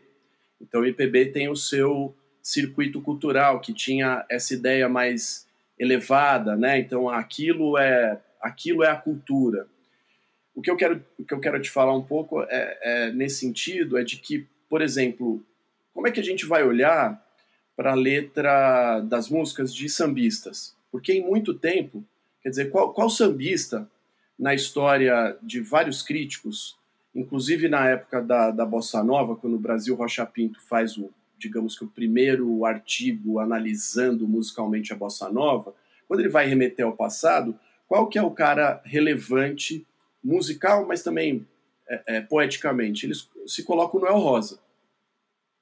[0.60, 5.46] Então, MPB tem o seu circuito cultural, que tinha essa ideia mais
[5.78, 6.80] elevada, né?
[6.80, 9.68] Então, aquilo é, aquilo é a cultura.
[10.62, 13.40] O que eu quero, o que eu quero te falar um pouco é, é nesse
[13.40, 15.44] sentido é de que, por exemplo,
[15.92, 17.20] como é que a gente vai olhar
[17.76, 20.78] para a letra das músicas de sambistas.
[20.92, 22.06] Porque em muito tempo,
[22.44, 23.90] quer dizer, qual, qual sambista
[24.38, 26.78] na história de vários críticos,
[27.16, 31.10] inclusive na época da, da Bossa Nova, quando o Brasil Rocha Pinto faz o,
[31.40, 35.74] digamos que o primeiro artigo analisando musicalmente a Bossa Nova,
[36.08, 37.58] quando ele vai remeter ao passado,
[37.88, 39.88] qual que é o cara relevante
[40.24, 41.48] musical, mas também
[41.88, 43.06] é, é, poeticamente?
[43.06, 44.60] Eles se colocam no El Rosa.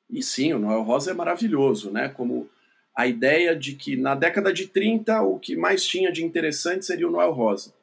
[0.10, 2.10] E sim, o Noel Rosa é maravilhoso, né?
[2.10, 2.49] Como
[2.95, 7.07] a ideia de que na década de 30 o que mais tinha de interessante seria
[7.07, 7.74] o Noel Rosa.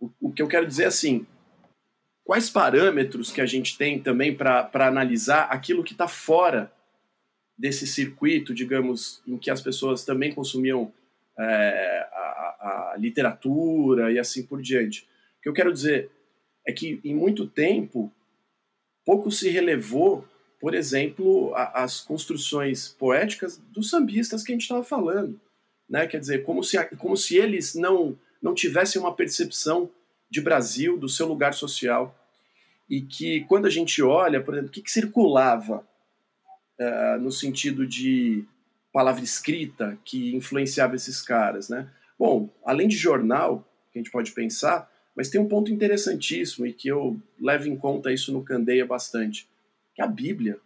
[0.00, 1.26] O, o que eu quero dizer é assim,
[2.24, 6.72] quais parâmetros que a gente tem também para analisar aquilo que está fora
[7.56, 10.90] desse circuito, digamos, em que as pessoas também consumiam
[11.38, 15.06] é, a, a literatura e assim por diante.
[15.40, 16.10] O que eu quero dizer
[16.66, 18.12] é que em muito tempo
[19.04, 20.28] pouco se relevou
[20.60, 25.40] por exemplo, a, as construções poéticas dos sambistas que a gente estava falando.
[25.88, 26.06] Né?
[26.06, 29.90] Quer dizer, como se, como se eles não, não tivessem uma percepção
[30.30, 32.14] de Brasil, do seu lugar social.
[32.88, 35.84] E que, quando a gente olha, por exemplo, o que, que circulava
[36.78, 38.44] uh, no sentido de
[38.92, 41.88] palavra escrita que influenciava esses caras, né?
[42.18, 46.72] Bom, além de jornal, que a gente pode pensar, mas tem um ponto interessantíssimo e
[46.72, 49.46] que eu levo em conta isso no Candeia bastante
[49.94, 50.58] que a Bíblia.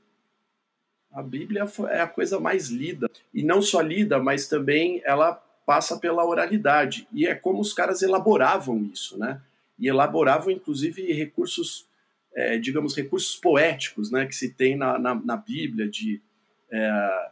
[1.13, 3.11] A Bíblia é a coisa mais lida.
[3.35, 5.33] E não só lida, mas também ela
[5.67, 7.09] passa pela oralidade.
[7.13, 9.41] E é como os caras elaboravam isso, né?
[9.77, 11.89] E elaboravam, inclusive, recursos,
[12.33, 14.25] é, digamos, recursos poéticos, né?
[14.25, 16.23] Que se tem na, na, na Bíblia, de
[16.71, 17.31] é,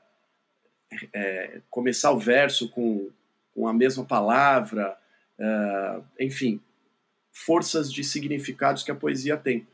[1.12, 3.10] é, começar o verso com,
[3.54, 4.98] com a mesma palavra,
[5.38, 6.60] é, enfim.
[7.32, 9.66] Forças de significados que a poesia tem.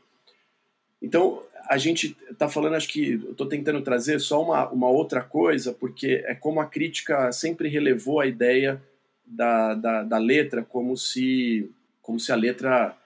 [1.01, 5.71] Então, a gente está falando, acho que estou tentando trazer só uma, uma outra coisa,
[5.71, 8.81] porque é como a crítica sempre relevou a ideia
[9.25, 11.69] da, da, da letra como se,
[12.01, 12.97] como se a letra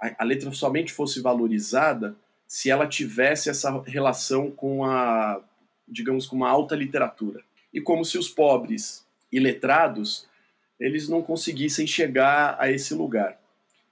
[0.00, 5.40] a, letra somente fosse valorizada se ela tivesse essa relação com a,
[5.86, 7.42] digamos, com uma alta literatura.
[7.72, 10.26] E como se os pobres e letrados
[10.80, 13.37] eles não conseguissem chegar a esse lugar.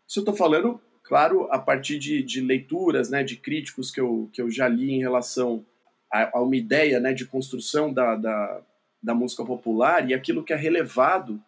[0.07, 4.29] Isso eu estou falando claro, a partir de, de leituras, né, de críticos que eu,
[4.33, 5.65] que eu já li em relação
[6.13, 8.61] a, a uma ideia né, de construção da, da,
[9.01, 11.41] da, música popular e aquilo que é relevado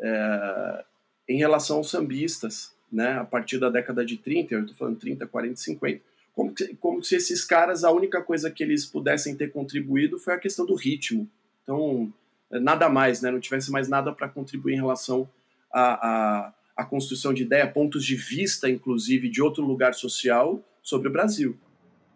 [0.00, 0.84] é,
[1.28, 5.26] em relação aos sambistas, né, a partir da década de 30, eu estou falando 30,
[5.26, 6.00] 40, 50.
[6.32, 10.38] Como, como se esses caras, a única coisa que eles pudessem ter contribuído foi a
[10.38, 11.28] questão do ritmo.
[11.62, 12.12] Então,
[12.50, 15.28] nada mais, né, não tivesse mais nada para contribuir em relação
[15.72, 21.08] a, a a construção de ideia, pontos de vista, inclusive, de outro lugar social sobre
[21.08, 21.58] o Brasil.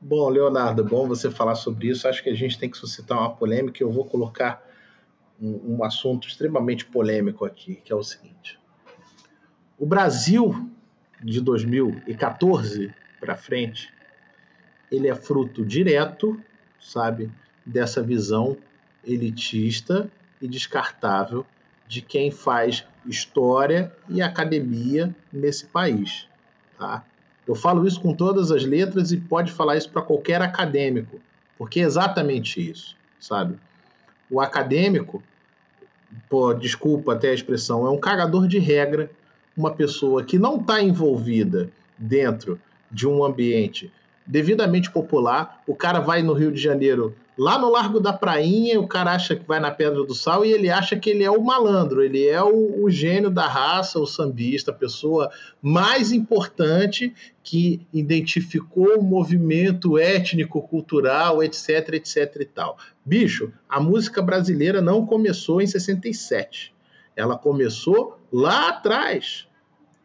[0.01, 2.07] Bom, Leonardo, bom você falar sobre isso.
[2.07, 3.83] Acho que a gente tem que suscitar uma polêmica.
[3.83, 4.63] Eu vou colocar
[5.41, 8.59] um, um assunto extremamente polêmico aqui, que é o seguinte:
[9.79, 10.71] o Brasil
[11.23, 13.93] de 2014 para frente,
[14.91, 16.39] ele é fruto direto,
[16.81, 17.31] sabe,
[17.65, 18.57] dessa visão
[19.05, 21.47] elitista e descartável
[21.87, 26.27] de quem faz história e academia nesse país.
[26.79, 27.05] Tá?
[27.47, 31.21] Eu falo isso com todas as letras e pode falar isso para qualquer acadêmico,
[31.59, 33.57] porque é exatamente isso, sabe?
[34.31, 35.23] O acadêmico,
[36.29, 39.11] pô, desculpa até a expressão, é um cagador de regra,
[39.57, 43.93] uma pessoa que não está envolvida dentro de um ambiente
[44.25, 45.63] devidamente popular.
[45.67, 49.35] O cara vai no Rio de Janeiro Lá no Largo da Prainha, o cara acha
[49.35, 52.27] que vai na Pedra do Sal e ele acha que ele é o malandro, ele
[52.27, 55.31] é o, o gênio da raça, o sambista, a pessoa
[55.63, 62.77] mais importante que identificou o movimento étnico-cultural, etc, etc e tal.
[63.03, 66.75] Bicho, a música brasileira não começou em 67.
[67.17, 69.49] Ela começou lá atrás,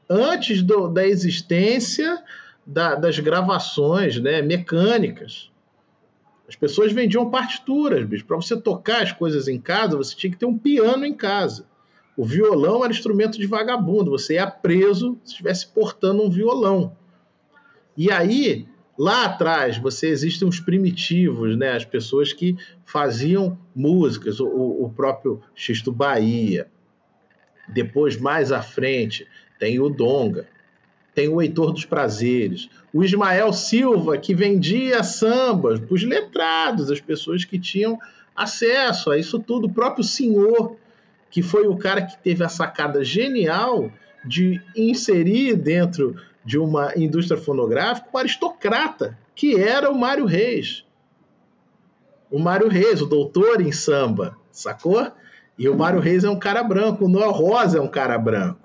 [0.09, 2.17] antes do, da existência
[2.65, 5.53] da, das gravações né, mecânicas.
[6.47, 8.25] As pessoas vendiam partituras, bicho.
[8.25, 11.67] Para você tocar as coisas em casa, você tinha que ter um piano em casa.
[12.15, 14.11] O violão era instrumento de vagabundo.
[14.11, 16.95] Você ia preso se estivesse portando um violão.
[17.97, 18.67] E aí,
[18.97, 21.71] lá atrás, você existem os primitivos, né?
[21.71, 26.67] As pessoas que faziam músicas, o, o próprio Xisto Bahia.
[27.67, 29.27] Depois, mais à frente,
[29.59, 30.47] tem o Donga
[31.15, 36.99] tem o Heitor dos Prazeres, o Ismael Silva, que vendia sambas para os letrados, as
[36.99, 37.97] pessoas que tinham
[38.35, 40.75] acesso a isso tudo, o próprio senhor,
[41.31, 43.89] que foi o cara que teve a sacada genial
[44.25, 50.85] de inserir dentro de uma indústria fonográfica um aristocrata, que era o Mário Reis.
[52.29, 55.11] O Mário Reis, o doutor em samba, sacou?
[55.57, 58.64] E o Mário Reis é um cara branco, o Noel Rosa é um cara branco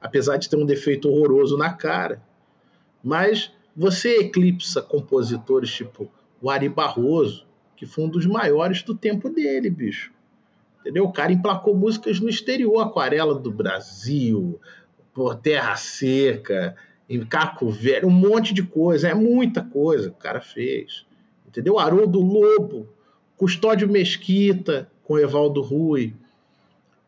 [0.00, 2.22] apesar de ter um defeito horroroso na cara.
[3.02, 7.46] Mas você eclipsa compositores tipo o Ari Barroso,
[7.76, 10.12] que foi um dos maiores do tempo dele, bicho.
[10.80, 11.04] Entendeu?
[11.04, 14.58] O cara emplacou músicas no exterior, Aquarela do Brasil,
[15.12, 16.74] por Terra Seca,
[17.08, 21.04] em Caco Velho, um monte de coisa, é muita coisa que o cara fez.
[21.46, 21.78] Entendeu?
[21.78, 22.88] Haroldo Lobo,
[23.36, 26.14] Custódio Mesquita com Evaldo Rui,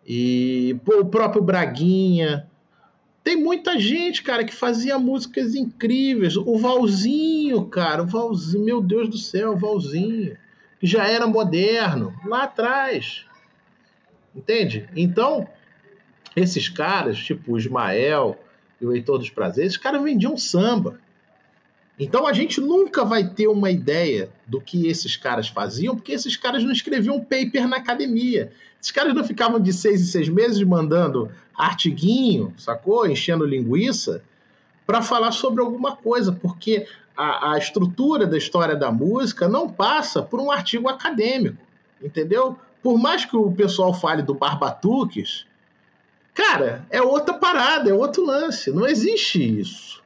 [0.04, 2.50] e pô, o próprio Braguinha,
[3.24, 6.36] tem muita gente, cara, que fazia músicas incríveis.
[6.36, 10.36] O Valzinho, cara, o Valzinho, meu Deus do céu, o Valzinho,
[10.80, 13.24] que já era moderno lá atrás.
[14.34, 14.88] Entende?
[14.96, 15.46] Então,
[16.34, 18.36] esses caras, tipo o Ismael
[18.80, 20.98] e o Heitor dos Prazeres, esses caras vendiam samba.
[22.02, 26.36] Então a gente nunca vai ter uma ideia do que esses caras faziam, porque esses
[26.36, 28.50] caras não escreviam paper na academia.
[28.80, 33.06] Esses caras não ficavam de seis em seis meses mandando artiguinho, sacou?
[33.06, 34.20] Enchendo linguiça,
[34.84, 40.20] para falar sobre alguma coisa, porque a, a, estrutura da história da música não passa
[40.20, 41.62] por um artigo acadêmico,
[42.02, 42.58] entendeu?
[42.82, 45.46] Por mais que o pessoal fale do Barbatuques,
[46.34, 48.72] cara, é outra parada, é outro lance.
[48.72, 50.01] Não existe isso,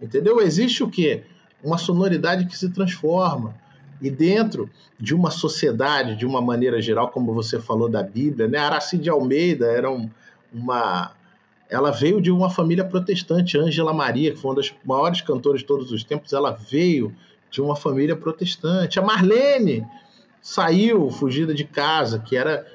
[0.00, 0.40] entendeu?
[0.40, 1.22] Existe o quê?
[1.62, 3.54] Uma sonoridade que se transforma.
[4.00, 8.58] E dentro de uma sociedade, de uma maneira geral, como você falou da Bíblia, né?
[8.58, 10.08] Aracide Almeida era um,
[10.52, 11.12] uma.
[11.68, 15.66] Ela veio de uma família protestante, Ângela Maria, que foi uma das maiores cantoras de
[15.66, 17.14] todos os tempos, ela veio
[17.50, 18.98] de uma família protestante.
[18.98, 19.84] A Marlene
[20.40, 22.66] saiu fugida de casa, que era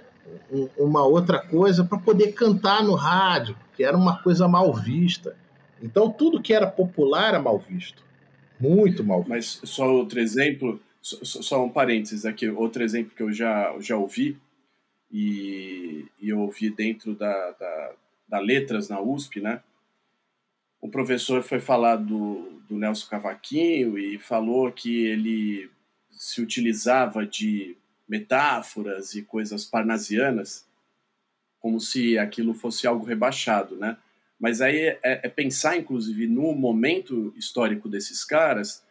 [0.78, 5.36] uma outra coisa, para poder cantar no rádio, que era uma coisa mal vista,
[5.84, 8.04] Então tudo que era popular era mal visto.
[8.60, 9.30] Muito mal visto.
[9.30, 13.98] Mas só outro exemplo, só, só um parênteses aqui, outro exemplo que eu já, já
[13.98, 14.38] ouvi,
[15.12, 17.92] e, e eu ouvi dentro da, da,
[18.28, 19.62] da Letras na USP, né?
[20.82, 25.70] O professor foi falar do, do Nelson Cavaquinho e falou que ele
[26.10, 27.78] se utilizava de
[28.08, 30.66] metáforas e coisas parnasianas
[31.60, 33.98] como se aquilo fosse algo rebaixado, né?
[34.44, 38.84] Mas aí é, é, pensar, inclusive, no momento histórico desses caras,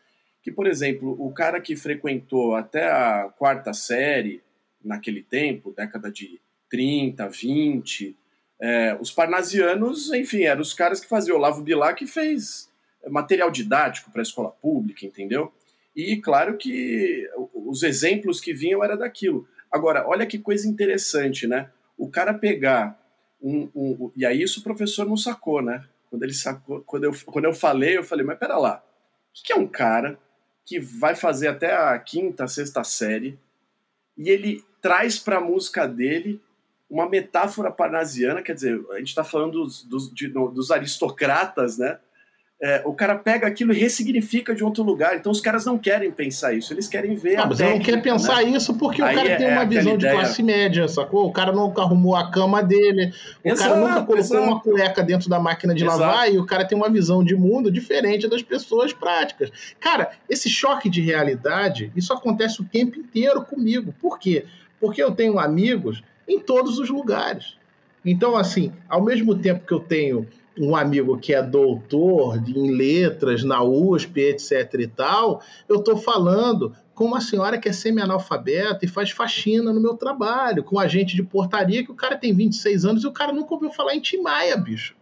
[0.42, 4.42] que, por exemplo, o cara que frequentou até a quarta série
[4.82, 6.40] naquele tempo, década de
[6.70, 8.16] 30, 20,
[8.62, 11.36] é, os parnasianos, enfim, eram os caras que faziam.
[11.36, 12.70] O Olavo Bilac que fez
[13.10, 15.52] material didático para a escola pública, entendeu?
[15.94, 19.46] E claro que os exemplos que vinham era daquilo.
[19.70, 21.68] Agora, olha que coisa interessante, né?
[21.98, 23.01] O cara pegar
[23.42, 25.84] um, um, e aí isso o professor não sacou, né?
[26.08, 28.82] Quando ele sacou, quando eu, quando eu falei, eu falei, mas pera lá,
[29.30, 30.18] o que é um cara
[30.64, 33.38] que vai fazer até a quinta, sexta série
[34.16, 36.40] e ele traz para a música dele
[36.88, 41.98] uma metáfora parnasiana, quer dizer, a gente está falando dos, dos, de, dos aristocratas, né?
[42.62, 45.16] É, o cara pega aquilo e ressignifica de outro lugar.
[45.16, 47.84] Então os caras não querem pensar isso, eles querem ver não, a mas técnica, não
[47.84, 48.50] quer pensar né?
[48.50, 50.14] isso porque Aí o cara é, tem uma é visão de ideia...
[50.14, 51.26] classe média, sacou?
[51.26, 53.12] O cara nunca arrumou a cama dele,
[53.44, 54.42] o exato, cara nunca colocou exato.
[54.44, 55.98] uma cueca dentro da máquina de Exato.
[55.98, 59.50] lavar e o cara tem uma visão de mundo diferente das pessoas práticas.
[59.80, 63.92] Cara, esse choque de realidade, isso acontece o tempo inteiro comigo.
[64.00, 64.44] Por quê?
[64.80, 67.56] Porque eu tenho amigos em todos os lugares.
[68.04, 73.42] Então, assim, ao mesmo tempo que eu tenho um amigo que é doutor em letras
[73.42, 78.88] na USP, etc e tal, eu estou falando com uma senhora que é semi-analfabeta e
[78.88, 82.84] faz faxina no meu trabalho, com um agente de portaria que o cara tem 26
[82.84, 84.94] anos e o cara nunca ouviu falar em Tim Maia, bicho.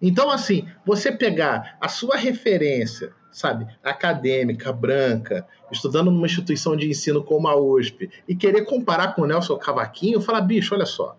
[0.00, 7.22] Então, assim, você pegar a sua referência, sabe, acadêmica, branca, estudando numa instituição de ensino
[7.22, 11.16] como a USP, e querer comparar com o Nelson Cavaquinho, falar, bicho, olha só,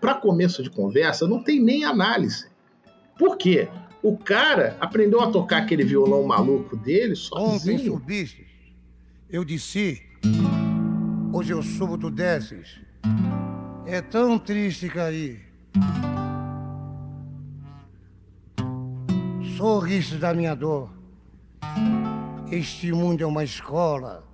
[0.00, 2.52] para começo de conversa, não tem nem análise.
[3.18, 3.68] Por quê?
[4.02, 7.92] O cara aprendeu a tocar aquele violão maluco dele Ontem sozinho.
[7.92, 8.46] subistes,
[9.30, 10.02] eu desci.
[11.32, 12.80] Hoje eu subo, tu desces.
[13.86, 15.42] É tão triste cair.
[19.56, 20.90] Sorriste da minha dor.
[22.50, 24.24] Este mundo é uma escola.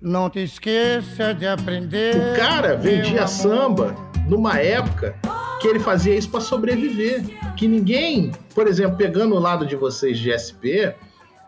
[0.00, 2.14] Não te esqueça de aprender.
[2.16, 3.94] O cara vendia samba
[4.28, 5.16] numa época
[5.60, 7.24] que ele fazia isso para sobreviver.
[7.56, 10.94] Que ninguém, por exemplo, pegando o lado de vocês de SP,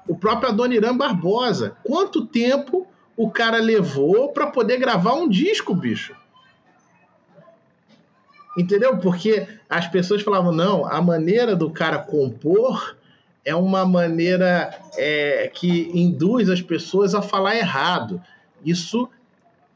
[0.08, 2.86] o próprio Adoniran Barbosa, quanto tempo
[3.16, 6.14] o cara levou para poder gravar um disco, bicho?
[8.56, 8.96] Entendeu?
[8.98, 12.96] Porque as pessoas falavam, não, a maneira do cara compor
[13.44, 18.20] é uma maneira é, que induz as pessoas a falar errado.
[18.64, 19.08] Isso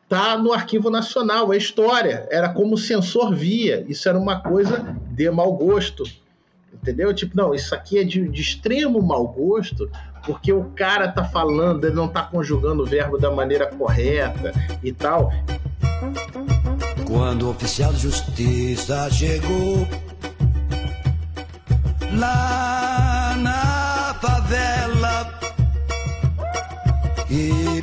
[0.09, 2.27] tá no Arquivo Nacional, é história.
[2.31, 3.85] Era como o censor via.
[3.89, 6.05] Isso era uma coisa de mau gosto.
[6.73, 7.15] Entendeu?
[7.15, 9.91] Tipo, não, isso aqui é de, de extremo mau gosto,
[10.27, 14.53] porque o cara tá falando, ele não tá conjugando o verbo da maneira correta
[14.83, 15.33] e tal.
[17.07, 19.87] Quando o oficial de justiça chegou
[22.19, 25.39] lá na favela
[27.31, 27.74] e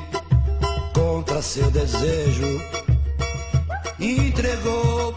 [1.42, 2.62] seu desejo
[4.00, 5.14] entregou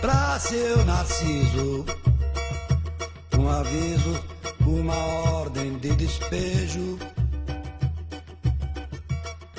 [0.00, 1.84] pra seu Narciso
[3.36, 4.24] um aviso,
[4.60, 6.98] uma ordem de despejo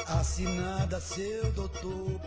[0.07, 2.21] assinada seu doutor.